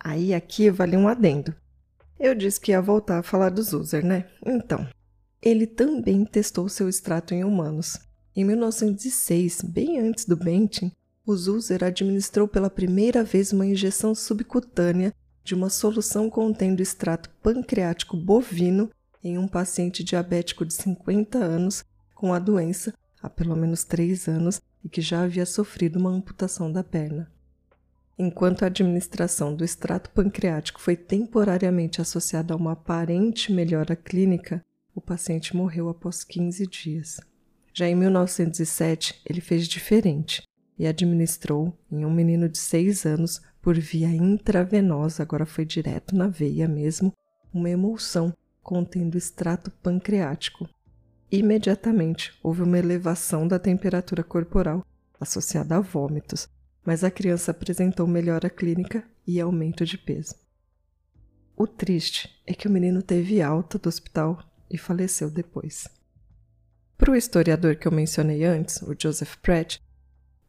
Aí 0.00 0.34
aqui 0.34 0.70
vale 0.70 0.96
um 0.96 1.06
adendo. 1.06 1.54
Eu 2.18 2.34
disse 2.34 2.60
que 2.60 2.72
ia 2.72 2.82
voltar 2.82 3.18
a 3.18 3.22
falar 3.22 3.50
dos 3.50 3.72
user, 3.72 4.04
né? 4.04 4.26
Então, 4.44 4.88
ele 5.40 5.66
também 5.66 6.24
testou 6.24 6.68
seu 6.68 6.88
extrato 6.88 7.34
em 7.34 7.44
humanos. 7.44 8.00
Em 8.38 8.44
1906, 8.44 9.62
bem 9.62 9.98
antes 9.98 10.24
do 10.24 10.36
Bentin, 10.36 10.92
o 11.26 11.34
Zuser 11.34 11.82
administrou 11.82 12.46
pela 12.46 12.70
primeira 12.70 13.24
vez 13.24 13.52
uma 13.52 13.66
injeção 13.66 14.14
subcutânea 14.14 15.12
de 15.42 15.56
uma 15.56 15.68
solução 15.68 16.30
contendo 16.30 16.80
extrato 16.80 17.28
pancreático 17.42 18.16
bovino 18.16 18.92
em 19.24 19.36
um 19.36 19.48
paciente 19.48 20.04
diabético 20.04 20.64
de 20.64 20.72
50 20.72 21.36
anos 21.36 21.84
com 22.14 22.32
a 22.32 22.38
doença 22.38 22.94
há 23.20 23.28
pelo 23.28 23.56
menos 23.56 23.82
três 23.82 24.28
anos 24.28 24.60
e 24.84 24.88
que 24.88 25.00
já 25.00 25.24
havia 25.24 25.44
sofrido 25.44 25.98
uma 25.98 26.10
amputação 26.10 26.70
da 26.70 26.84
perna. 26.84 27.28
Enquanto 28.16 28.62
a 28.62 28.66
administração 28.66 29.52
do 29.52 29.64
extrato 29.64 30.10
pancreático 30.10 30.80
foi 30.80 30.94
temporariamente 30.94 32.00
associada 32.00 32.54
a 32.54 32.56
uma 32.56 32.70
aparente 32.74 33.52
melhora 33.52 33.96
clínica, 33.96 34.64
o 34.94 35.00
paciente 35.00 35.56
morreu 35.56 35.88
após 35.88 36.22
15 36.22 36.68
dias. 36.68 37.18
Já 37.78 37.88
em 37.88 37.94
1907, 37.94 39.20
ele 39.24 39.40
fez 39.40 39.68
diferente 39.68 40.42
e 40.76 40.84
administrou 40.84 41.72
em 41.92 42.04
um 42.04 42.12
menino 42.12 42.48
de 42.48 42.58
6 42.58 43.06
anos 43.06 43.40
por 43.62 43.78
via 43.78 44.08
intravenosa, 44.08 45.22
agora 45.22 45.46
foi 45.46 45.64
direto 45.64 46.16
na 46.16 46.26
veia 46.26 46.66
mesmo, 46.66 47.12
uma 47.54 47.70
emulsão 47.70 48.34
contendo 48.64 49.16
extrato 49.16 49.70
pancreático. 49.70 50.68
Imediatamente 51.30 52.36
houve 52.42 52.62
uma 52.62 52.80
elevação 52.80 53.46
da 53.46 53.60
temperatura 53.60 54.24
corporal 54.24 54.84
associada 55.20 55.76
a 55.76 55.80
vômitos, 55.80 56.48
mas 56.84 57.04
a 57.04 57.12
criança 57.12 57.52
apresentou 57.52 58.08
melhora 58.08 58.50
clínica 58.50 59.04
e 59.24 59.40
aumento 59.40 59.86
de 59.86 59.96
peso. 59.96 60.34
O 61.56 61.64
triste 61.64 62.42
é 62.44 62.52
que 62.52 62.66
o 62.66 62.70
menino 62.72 63.02
teve 63.02 63.40
alta 63.40 63.78
do 63.78 63.88
hospital 63.88 64.42
e 64.68 64.76
faleceu 64.76 65.30
depois. 65.30 65.96
Para 66.98 67.12
o 67.12 67.16
historiador 67.16 67.76
que 67.76 67.86
eu 67.86 67.92
mencionei 67.92 68.44
antes, 68.44 68.82
o 68.82 68.92
Joseph 69.00 69.36
Pratt, 69.36 69.78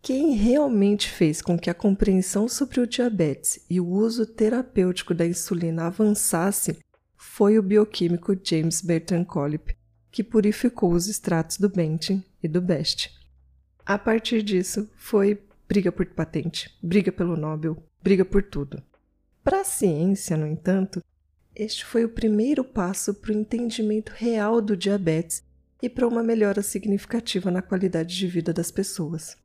quem 0.02 0.34
realmente 0.34 1.08
fez 1.08 1.44
com 1.44 1.60
que 1.60 1.70
a 1.70 1.76
compreensão 1.76 2.50
sobre 2.50 2.80
o 2.80 2.88
diabetes 2.88 3.64
e 3.70 3.80
o 3.80 3.88
uso 3.88 4.26
terapêutico 4.26 5.14
da 5.14 5.28
insulina 5.28 5.86
avançasse 5.86 6.80
foi 7.16 7.60
o 7.60 7.62
bioquímico 7.62 8.36
James 8.44 8.82
Bertrand 8.82 9.26
Collip, 9.26 9.76
que 10.10 10.24
purificou 10.24 10.92
os 10.92 11.08
extratos 11.08 11.58
do 11.58 11.70
Bentin 11.70 12.24
e 12.42 12.48
do 12.48 12.60
Best. 12.60 13.12
A 13.86 14.00
partir 14.00 14.42
disso, 14.42 14.90
foi 14.96 15.40
briga 15.68 15.92
por 15.92 16.06
patente, 16.08 16.76
briga 16.82 17.12
pelo 17.12 17.38
Nobel, 17.38 17.78
briga 18.02 18.26
por 18.26 18.42
tudo. 18.42 18.82
Para 19.44 19.62
a 19.62 19.66
ciência, 19.66 20.36
no 20.36 20.48
entanto, 20.48 21.00
este 21.56 21.86
foi 21.86 22.06
o 22.06 22.10
primeiro 22.10 22.64
passo 22.64 23.14
para 23.14 23.32
o 23.32 23.36
entendimento 23.38 24.14
real 24.16 24.60
do 24.62 24.76
diabetes 24.76 25.48
e 25.82 25.90
para 25.90 26.08
uma 26.08 26.24
melhora 26.24 26.62
significativa 26.62 27.50
na 27.50 27.62
qualidade 27.62 28.16
de 28.16 28.28
vida 28.28 28.54
das 28.54 28.72
pessoas. 28.72 29.38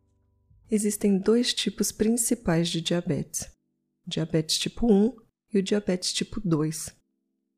Existem 0.70 1.18
dois 1.18 1.52
tipos 1.52 1.92
principais 1.92 2.68
de 2.68 2.80
diabetes: 2.80 3.48
diabetes 4.06 4.58
tipo 4.58 4.92
1 4.92 5.16
e 5.52 5.58
o 5.58 5.62
diabetes 5.62 6.12
tipo 6.12 6.40
2. 6.40 6.94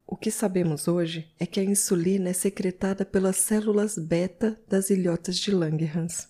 O 0.06 0.16
que 0.16 0.30
sabemos 0.30 0.86
hoje 0.86 1.32
é 1.38 1.46
que 1.46 1.58
a 1.58 1.64
insulina 1.64 2.30
é 2.30 2.32
secretada 2.32 3.04
pelas 3.04 3.36
células 3.36 3.98
beta 3.98 4.60
das 4.68 4.88
ilhotas 4.90 5.36
de 5.36 5.50
Langerhans. 5.50 6.28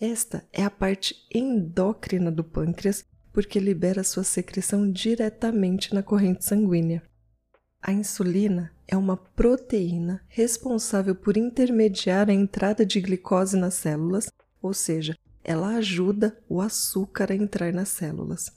Esta 0.00 0.46
é 0.52 0.64
a 0.64 0.70
parte 0.70 1.14
endócrina 1.32 2.30
do 2.32 2.42
pâncreas 2.42 3.04
porque 3.32 3.58
libera 3.58 4.04
sua 4.04 4.24
secreção 4.24 4.90
diretamente 4.90 5.94
na 5.94 6.02
corrente 6.02 6.44
sanguínea. 6.44 7.02
A 7.82 7.92
insulina 7.92 8.70
é 8.86 8.96
uma 8.96 9.16
proteína 9.16 10.22
responsável 10.28 11.16
por 11.16 11.36
intermediar 11.36 12.30
a 12.30 12.32
entrada 12.32 12.86
de 12.86 13.00
glicose 13.00 13.56
nas 13.56 13.74
células, 13.74 14.30
ou 14.62 14.72
seja, 14.72 15.18
ela 15.42 15.74
ajuda 15.76 16.38
o 16.48 16.60
açúcar 16.60 17.32
a 17.32 17.34
entrar 17.34 17.72
nas 17.72 17.88
células. 17.88 18.52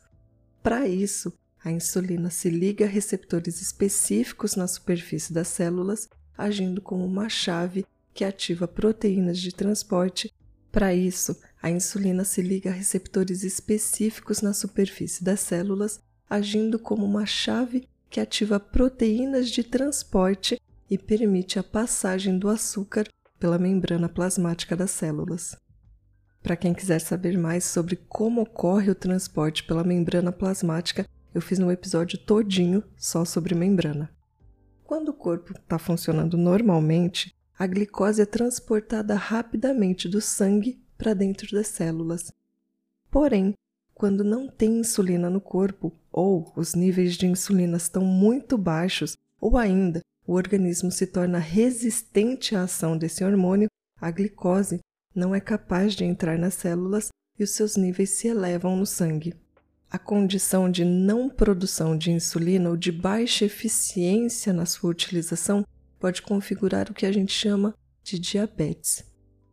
Para 0.61 0.87
isso, 0.87 1.33
a 1.63 1.71
insulina 1.71 2.29
se 2.29 2.49
liga 2.49 2.85
a 2.85 2.87
receptores 2.87 3.61
específicos 3.61 4.55
na 4.55 4.67
superfície 4.67 5.33
das 5.33 5.47
células, 5.47 6.07
agindo 6.37 6.79
como 6.79 7.03
uma 7.03 7.27
chave 7.27 7.85
que 8.13 8.23
ativa 8.23 8.67
proteínas 8.67 9.39
de 9.39 9.51
transporte 9.51 10.31
para 10.75 10.93
isso, 10.93 11.39
a 11.61 11.69
insulina 11.71 12.25
se 12.25 12.41
liga 12.41 12.69
a 12.69 12.73
receptores 12.73 13.45
específicos 13.45 14.41
na 14.41 14.53
superfície 14.53 15.23
das 15.23 15.39
células, 15.39 16.01
agindo 16.29 16.77
como 16.77 17.05
uma 17.05 17.25
chave 17.25 17.87
que 18.09 18.19
ativa 18.19 18.59
proteínas 18.59 19.49
de 19.49 19.63
transporte 19.63 20.59
e 20.89 20.97
permite 20.97 21.59
a 21.59 21.63
passagem 21.63 22.37
do 22.37 22.49
açúcar 22.49 23.07
pela 23.39 23.57
membrana 23.57 24.07
plasmática 24.07 24.75
das 24.75 24.91
células. 24.91 25.57
Para 26.41 26.55
quem 26.55 26.73
quiser 26.73 26.99
saber 26.99 27.37
mais 27.37 27.63
sobre 27.65 27.95
como 27.95 28.41
ocorre 28.41 28.91
o 28.91 28.95
transporte 28.95 29.63
pela 29.63 29.83
membrana 29.83 30.31
plasmática, 30.31 31.07
eu 31.33 31.41
fiz 31.41 31.59
um 31.59 31.71
episódio 31.71 32.17
todinho 32.19 32.83
só 32.95 33.25
sobre 33.25 33.55
membrana. 33.55 34.09
Quando 34.83 35.09
o 35.09 35.13
corpo 35.13 35.53
está 35.53 35.79
funcionando 35.79 36.37
normalmente, 36.37 37.35
a 37.57 37.65
glicose 37.65 38.21
é 38.21 38.25
transportada 38.25 39.15
rapidamente 39.15 40.07
do 40.07 40.21
sangue 40.21 40.79
para 40.97 41.13
dentro 41.13 41.51
das 41.51 41.67
células. 41.67 42.31
Porém, 43.09 43.55
quando 43.95 44.25
não 44.25 44.47
tem 44.47 44.79
insulina 44.79 45.29
no 45.29 45.39
corpo, 45.39 45.91
ou 46.11 46.51
os 46.55 46.75
níveis 46.75 47.15
de 47.15 47.25
insulina 47.25 47.77
estão 47.77 48.03
muito 48.03 48.57
baixos, 48.57 49.15
ou 49.39 49.57
ainda 49.57 50.01
o 50.27 50.33
organismo 50.33 50.91
se 50.91 51.07
torna 51.07 51.39
resistente 51.39 52.55
à 52.55 52.63
ação 52.63 52.97
desse 52.97 53.23
hormônio, 53.23 53.69
a 54.01 54.11
glicose 54.11 54.81
não 55.15 55.33
é 55.33 55.39
capaz 55.39 55.95
de 55.95 56.03
entrar 56.03 56.37
nas 56.37 56.55
células 56.55 57.09
e 57.39 57.43
os 57.43 57.51
seus 57.51 57.77
níveis 57.77 58.09
se 58.09 58.27
elevam 58.27 58.75
no 58.75 58.85
sangue. 58.85 59.33
A 59.89 59.97
condição 59.97 60.69
de 60.69 60.83
não 60.83 61.29
produção 61.29 61.97
de 61.97 62.11
insulina 62.11 62.69
ou 62.69 62.75
de 62.75 62.91
baixa 62.91 63.45
eficiência 63.45 64.51
na 64.51 64.65
sua 64.65 64.89
utilização 64.89 65.65
pode 65.99 66.21
configurar 66.21 66.91
o 66.91 66.93
que 66.93 67.05
a 67.05 67.11
gente 67.11 67.31
chama 67.31 67.73
de 68.03 68.19
diabetes. 68.19 69.05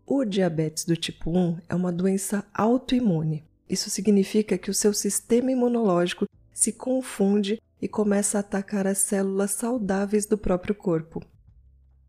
O 0.04 0.24
diabetes 0.24 0.84
do 0.84 0.96
tipo 0.96 1.30
1 1.30 1.58
é 1.68 1.74
uma 1.76 1.92
doença 1.92 2.44
autoimune. 2.52 3.44
Isso 3.68 3.88
significa 3.90 4.58
que 4.58 4.70
o 4.70 4.74
seu 4.74 4.92
sistema 4.92 5.50
imunológico 5.50 6.26
se 6.52 6.72
confunde 6.72 7.60
e 7.80 7.88
começa 7.88 8.38
a 8.38 8.40
atacar 8.40 8.86
as 8.86 8.98
células 8.98 9.50
saudáveis 9.52 10.26
do 10.26 10.38
próprio 10.38 10.74
corpo. 10.74 11.20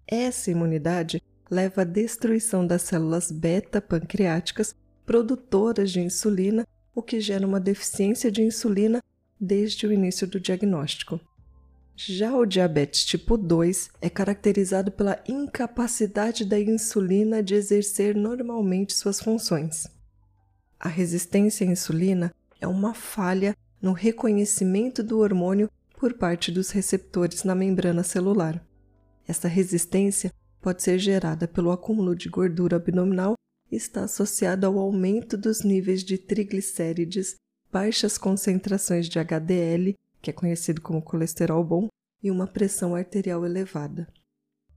Essa 0.05 0.51
imunidade 0.51 1.21
leva 1.49 1.81
à 1.81 1.85
destruição 1.85 2.65
das 2.65 2.83
células 2.83 3.31
beta 3.31 3.81
pancreáticas 3.81 4.75
produtoras 5.05 5.91
de 5.91 6.01
insulina, 6.01 6.67
o 6.95 7.01
que 7.01 7.19
gera 7.19 7.47
uma 7.47 7.59
deficiência 7.59 8.31
de 8.31 8.43
insulina 8.43 9.01
desde 9.39 9.87
o 9.87 9.91
início 9.91 10.27
do 10.27 10.39
diagnóstico. 10.39 11.19
Já 11.95 12.35
o 12.35 12.45
diabetes 12.45 13.05
tipo 13.05 13.37
2 13.37 13.89
é 14.01 14.09
caracterizado 14.09 14.91
pela 14.91 15.23
incapacidade 15.27 16.43
da 16.43 16.59
insulina 16.59 17.43
de 17.43 17.53
exercer 17.53 18.15
normalmente 18.15 18.93
suas 18.93 19.19
funções. 19.19 19.87
A 20.85 20.89
resistência 20.89 21.65
à 21.65 21.71
insulina 21.71 22.35
é 22.59 22.67
uma 22.67 22.93
falha 22.93 23.55
no 23.81 23.93
reconhecimento 23.93 25.01
do 25.01 25.19
hormônio 25.19 25.71
por 25.97 26.13
parte 26.15 26.51
dos 26.51 26.71
receptores 26.71 27.45
na 27.45 27.55
membrana 27.55 28.03
celular. 28.03 28.61
Essa 29.25 29.47
resistência 29.47 30.29
pode 30.59 30.83
ser 30.83 30.99
gerada 30.99 31.47
pelo 31.47 31.71
acúmulo 31.71 32.13
de 32.13 32.27
gordura 32.27 32.75
abdominal 32.75 33.35
e 33.71 33.77
está 33.77 34.03
associada 34.03 34.67
ao 34.67 34.77
aumento 34.77 35.37
dos 35.37 35.63
níveis 35.63 36.03
de 36.03 36.17
triglicérides, 36.17 37.37
baixas 37.71 38.17
concentrações 38.17 39.07
de 39.07 39.19
HDL 39.19 39.95
que 40.21 40.31
é 40.31 40.33
conhecido 40.33 40.81
como 40.81 41.01
colesterol 41.01 41.63
bom, 41.63 41.87
e 42.21 42.29
uma 42.29 42.45
pressão 42.45 42.93
arterial 42.93 43.45
elevada. 43.45 44.05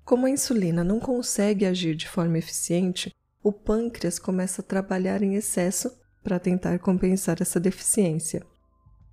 Como 0.04 0.26
a 0.26 0.30
insulina 0.30 0.84
não 0.84 1.00
consegue 1.00 1.66
agir 1.66 1.96
de 1.96 2.08
forma 2.08 2.38
eficiente, 2.38 3.12
o 3.46 3.52
pâncreas 3.52 4.18
começa 4.18 4.60
a 4.60 4.64
trabalhar 4.64 5.22
em 5.22 5.36
excesso 5.36 5.96
para 6.20 6.40
tentar 6.40 6.80
compensar 6.80 7.36
essa 7.40 7.60
deficiência. 7.60 8.44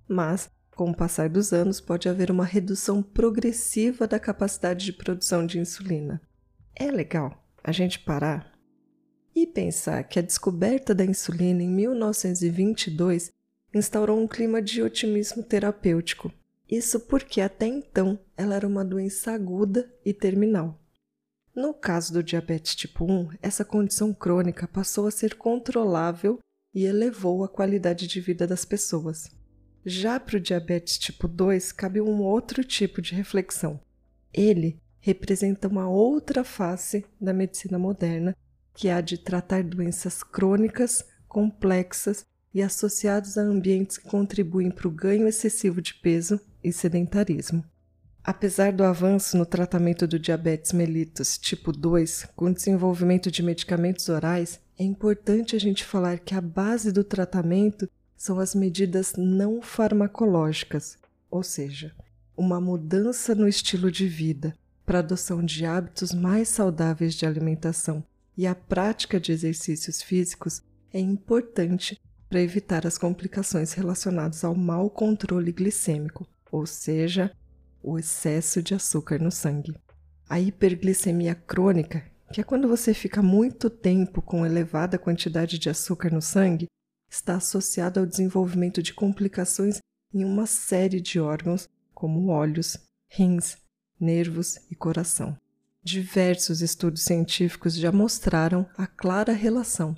Mas, 0.08 0.50
com 0.74 0.90
o 0.90 0.96
passar 0.96 1.28
dos 1.28 1.52
anos, 1.52 1.80
pode 1.80 2.08
haver 2.08 2.32
uma 2.32 2.44
redução 2.44 3.00
progressiva 3.00 4.08
da 4.08 4.18
capacidade 4.18 4.86
de 4.86 4.92
produção 4.92 5.46
de 5.46 5.60
insulina. 5.60 6.20
É 6.74 6.90
legal 6.90 7.46
a 7.62 7.70
gente 7.70 8.00
parar 8.00 8.52
e 9.36 9.46
pensar 9.46 10.02
que 10.02 10.18
a 10.18 10.22
descoberta 10.22 10.92
da 10.92 11.04
insulina 11.04 11.62
em 11.62 11.68
1922 11.68 13.30
instaurou 13.72 14.20
um 14.20 14.26
clima 14.26 14.60
de 14.60 14.82
otimismo 14.82 15.44
terapêutico. 15.44 16.32
Isso 16.68 16.98
porque 16.98 17.40
até 17.40 17.68
então 17.68 18.18
ela 18.36 18.56
era 18.56 18.66
uma 18.66 18.84
doença 18.84 19.30
aguda 19.30 19.88
e 20.04 20.12
terminal. 20.12 20.83
No 21.54 21.72
caso 21.72 22.12
do 22.12 22.22
diabetes 22.22 22.74
tipo 22.74 23.04
1, 23.04 23.30
essa 23.40 23.64
condição 23.64 24.12
crônica 24.12 24.66
passou 24.66 25.06
a 25.06 25.10
ser 25.10 25.36
controlável 25.36 26.40
e 26.74 26.84
elevou 26.84 27.44
a 27.44 27.48
qualidade 27.48 28.08
de 28.08 28.20
vida 28.20 28.44
das 28.44 28.64
pessoas. 28.64 29.30
Já 29.86 30.18
para 30.18 30.38
o 30.38 30.40
diabetes 30.40 30.98
tipo 30.98 31.28
2, 31.28 31.70
cabe 31.70 32.00
um 32.00 32.22
outro 32.22 32.64
tipo 32.64 33.00
de 33.00 33.14
reflexão. 33.14 33.80
Ele 34.32 34.80
representa 34.98 35.68
uma 35.68 35.88
outra 35.88 36.42
face 36.42 37.04
da 37.20 37.32
medicina 37.32 37.78
moderna, 37.78 38.34
que 38.72 38.88
há 38.88 39.00
de 39.00 39.16
tratar 39.16 39.62
doenças 39.62 40.24
crônicas, 40.24 41.04
complexas 41.28 42.24
e 42.52 42.62
associados 42.62 43.38
a 43.38 43.42
ambientes 43.42 43.96
que 43.96 44.08
contribuem 44.08 44.72
para 44.72 44.88
o 44.88 44.90
ganho 44.90 45.28
excessivo 45.28 45.80
de 45.80 45.94
peso 45.94 46.40
e 46.64 46.72
sedentarismo. 46.72 47.64
Apesar 48.26 48.72
do 48.72 48.82
avanço 48.82 49.36
no 49.36 49.44
tratamento 49.44 50.06
do 50.06 50.18
diabetes 50.18 50.72
mellitus 50.72 51.36
tipo 51.36 51.70
2, 51.70 52.28
com 52.34 52.46
o 52.46 52.54
desenvolvimento 52.54 53.30
de 53.30 53.42
medicamentos 53.42 54.08
orais, 54.08 54.58
é 54.78 54.82
importante 54.82 55.54
a 55.54 55.58
gente 55.60 55.84
falar 55.84 56.18
que 56.18 56.34
a 56.34 56.40
base 56.40 56.90
do 56.90 57.04
tratamento 57.04 57.86
são 58.16 58.38
as 58.38 58.54
medidas 58.54 59.12
não 59.18 59.60
farmacológicas, 59.60 60.96
ou 61.30 61.42
seja, 61.42 61.94
uma 62.34 62.58
mudança 62.58 63.34
no 63.34 63.46
estilo 63.46 63.92
de 63.92 64.08
vida 64.08 64.56
para 64.86 65.00
adoção 65.00 65.44
de 65.44 65.66
hábitos 65.66 66.14
mais 66.14 66.48
saudáveis 66.48 67.14
de 67.14 67.26
alimentação 67.26 68.02
e 68.38 68.46
a 68.46 68.54
prática 68.54 69.20
de 69.20 69.32
exercícios 69.32 70.00
físicos 70.00 70.62
é 70.94 70.98
importante 70.98 72.00
para 72.30 72.40
evitar 72.40 72.86
as 72.86 72.96
complicações 72.96 73.74
relacionadas 73.74 74.44
ao 74.44 74.54
mau 74.54 74.88
controle 74.88 75.52
glicêmico, 75.52 76.26
ou 76.50 76.64
seja, 76.64 77.30
o 77.84 77.98
excesso 77.98 78.62
de 78.62 78.74
açúcar 78.74 79.20
no 79.20 79.30
sangue. 79.30 79.76
A 80.28 80.40
hiperglicemia 80.40 81.34
crônica, 81.34 82.02
que 82.32 82.40
é 82.40 82.44
quando 82.44 82.66
você 82.66 82.94
fica 82.94 83.22
muito 83.22 83.68
tempo 83.68 84.22
com 84.22 84.46
elevada 84.46 84.98
quantidade 84.98 85.58
de 85.58 85.68
açúcar 85.68 86.10
no 86.10 86.22
sangue, 86.22 86.66
está 87.10 87.36
associada 87.36 88.00
ao 88.00 88.06
desenvolvimento 88.06 88.82
de 88.82 88.94
complicações 88.94 89.78
em 90.12 90.24
uma 90.24 90.46
série 90.46 91.00
de 91.00 91.20
órgãos, 91.20 91.68
como 91.94 92.28
olhos, 92.28 92.78
rins, 93.08 93.56
nervos 94.00 94.58
e 94.70 94.74
coração. 94.74 95.36
Diversos 95.82 96.62
estudos 96.62 97.02
científicos 97.02 97.74
já 97.74 97.92
mostraram 97.92 98.66
a 98.76 98.86
clara 98.86 99.32
relação. 99.32 99.94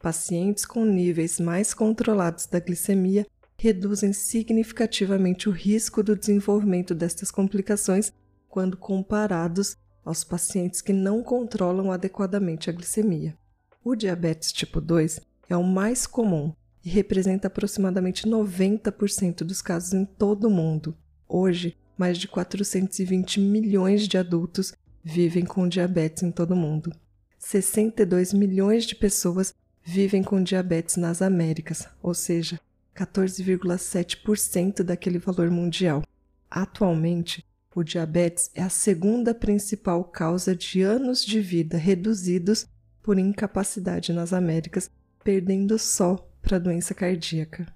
Pacientes 0.00 0.64
com 0.64 0.84
níveis 0.84 1.38
mais 1.38 1.72
controlados 1.72 2.46
da 2.46 2.58
glicemia 2.58 3.26
reduzem 3.60 4.12
significativamente 4.12 5.48
o 5.48 5.52
risco 5.52 6.02
do 6.02 6.14
desenvolvimento 6.14 6.94
destas 6.94 7.30
complicações 7.30 8.12
quando 8.48 8.76
comparados 8.76 9.76
aos 10.04 10.22
pacientes 10.22 10.80
que 10.80 10.92
não 10.92 11.22
controlam 11.22 11.90
adequadamente 11.90 12.70
a 12.70 12.72
glicemia. 12.72 13.36
O 13.84 13.96
diabetes 13.96 14.52
tipo 14.52 14.80
2 14.80 15.20
é 15.48 15.56
o 15.56 15.64
mais 15.64 16.06
comum 16.06 16.52
e 16.84 16.88
representa 16.88 17.48
aproximadamente 17.48 18.26
90% 18.26 19.38
dos 19.38 19.60
casos 19.60 19.92
em 19.92 20.04
todo 20.04 20.44
o 20.44 20.50
mundo. 20.50 20.96
Hoje, 21.28 21.76
mais 21.96 22.16
de 22.16 22.28
420 22.28 23.40
milhões 23.40 24.06
de 24.06 24.16
adultos 24.16 24.72
vivem 25.02 25.44
com 25.44 25.68
diabetes 25.68 26.22
em 26.22 26.30
todo 26.30 26.52
o 26.52 26.56
mundo. 26.56 26.92
62 27.38 28.32
milhões 28.32 28.84
de 28.84 28.94
pessoas 28.94 29.52
vivem 29.84 30.22
com 30.22 30.42
diabetes 30.42 30.96
nas 30.96 31.20
Américas, 31.20 31.88
ou 32.02 32.14
seja, 32.14 32.60
14,7% 32.98 34.82
daquele 34.82 35.18
valor 35.18 35.50
mundial. 35.50 36.02
Atualmente, 36.50 37.44
o 37.72 37.84
diabetes 37.84 38.50
é 38.54 38.62
a 38.62 38.68
segunda 38.68 39.32
principal 39.32 40.02
causa 40.02 40.56
de 40.56 40.82
anos 40.82 41.24
de 41.24 41.40
vida 41.40 41.76
reduzidos 41.76 42.66
por 43.00 43.16
incapacidade 43.18 44.12
nas 44.12 44.32
Américas, 44.32 44.90
perdendo 45.22 45.78
só 45.78 46.16
para 46.42 46.56
a 46.56 46.60
doença 46.60 46.92
cardíaca. 46.92 47.72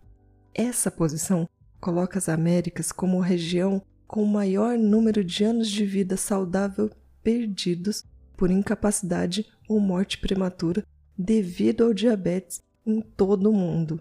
Essa 0.52 0.90
posição 0.90 1.48
coloca 1.80 2.18
as 2.18 2.28
Américas 2.28 2.90
como 2.90 3.20
região 3.20 3.80
com 4.08 4.24
o 4.24 4.28
maior 4.28 4.76
número 4.76 5.22
de 5.22 5.44
anos 5.44 5.70
de 5.70 5.84
vida 5.86 6.16
saudável 6.16 6.90
perdidos 7.22 8.04
por 8.36 8.50
incapacidade 8.50 9.46
ou 9.68 9.78
morte 9.78 10.18
prematura 10.18 10.84
devido 11.16 11.84
ao 11.84 11.94
diabetes 11.94 12.60
em 12.84 13.00
todo 13.00 13.48
o 13.48 13.52
mundo 13.52 14.00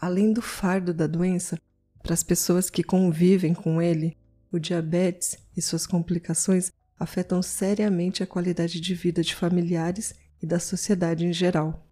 além 0.00 0.32
do 0.32 0.40
fardo 0.40 0.94
da 0.94 1.06
doença, 1.06 1.60
para 2.02 2.14
as 2.14 2.22
pessoas 2.22 2.70
que 2.70 2.82
convivem 2.82 3.52
com 3.52 3.82
ele, 3.82 4.16
o 4.50 4.58
diabetes 4.58 5.36
e 5.56 5.60
suas 5.60 5.86
complicações 5.86 6.72
afetam 6.98 7.42
seriamente 7.42 8.22
a 8.22 8.26
qualidade 8.26 8.80
de 8.80 8.94
vida 8.94 9.22
de 9.22 9.34
familiares 9.34 10.14
e 10.42 10.46
da 10.46 10.58
sociedade 10.58 11.26
em 11.26 11.32
geral. 11.32 11.86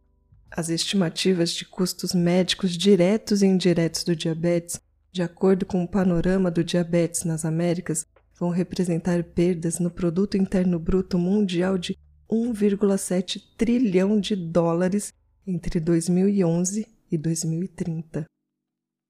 As 0.51 0.71
estimativas 0.71 1.51
de 1.51 1.67
custos 1.67 2.15
médicos 2.15 2.77
diretos 2.77 3.43
e 3.43 3.47
indiretos 3.47 4.03
do 4.03 4.17
diabetes, 4.17 4.81
de 5.13 5.23
acordo 5.23 5.67
com 5.67 5.85
o 5.85 5.89
panorama 5.89 6.51
do 6.51 6.65
diabetes 6.65 7.25
nas 7.25 7.45
Américas, 7.45 8.07
vão 8.39 8.49
representar 8.49 9.23
perdas 9.23 9.79
no 9.79 9.91
produto 9.91 10.37
interno 10.37 10.79
bruto 10.79 11.19
mundial 11.19 11.77
de 11.77 11.99
1,7 12.31 13.43
trilhão 13.57 14.19
de 14.19 14.35
dólares 14.35 15.13
entre 15.47 15.81
2011 15.81 16.87
e 17.11 17.19
2030. 17.19 18.25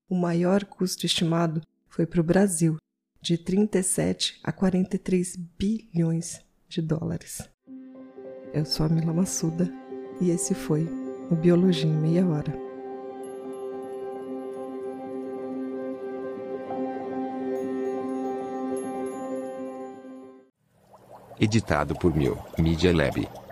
O 0.09 0.15
maior 0.15 0.65
custo 0.65 1.05
estimado 1.05 1.61
foi 1.89 2.07
para 2.07 2.21
o 2.21 2.25
Brasil, 2.25 2.77
de 3.21 3.37
37 3.37 4.41
a 4.43 4.53
43 4.53 5.37
bilhões 5.37 6.41
de 6.69 6.81
dólares. 6.81 7.49
Eu 8.53 8.65
sou 8.65 8.87
a 8.87 8.89
Mila 8.89 9.13
Massuda 9.13 9.71
e 10.21 10.31
esse 10.31 10.55
foi 10.55 10.87
o 11.31 11.35
Biologia 11.35 11.91
em 11.91 11.95
Meia 11.95 12.27
Hora. 12.27 12.69
Editado 21.41 21.95
por 21.95 22.17
Mil 22.17 22.37
Media 22.59 22.95
Lab. 22.95 23.48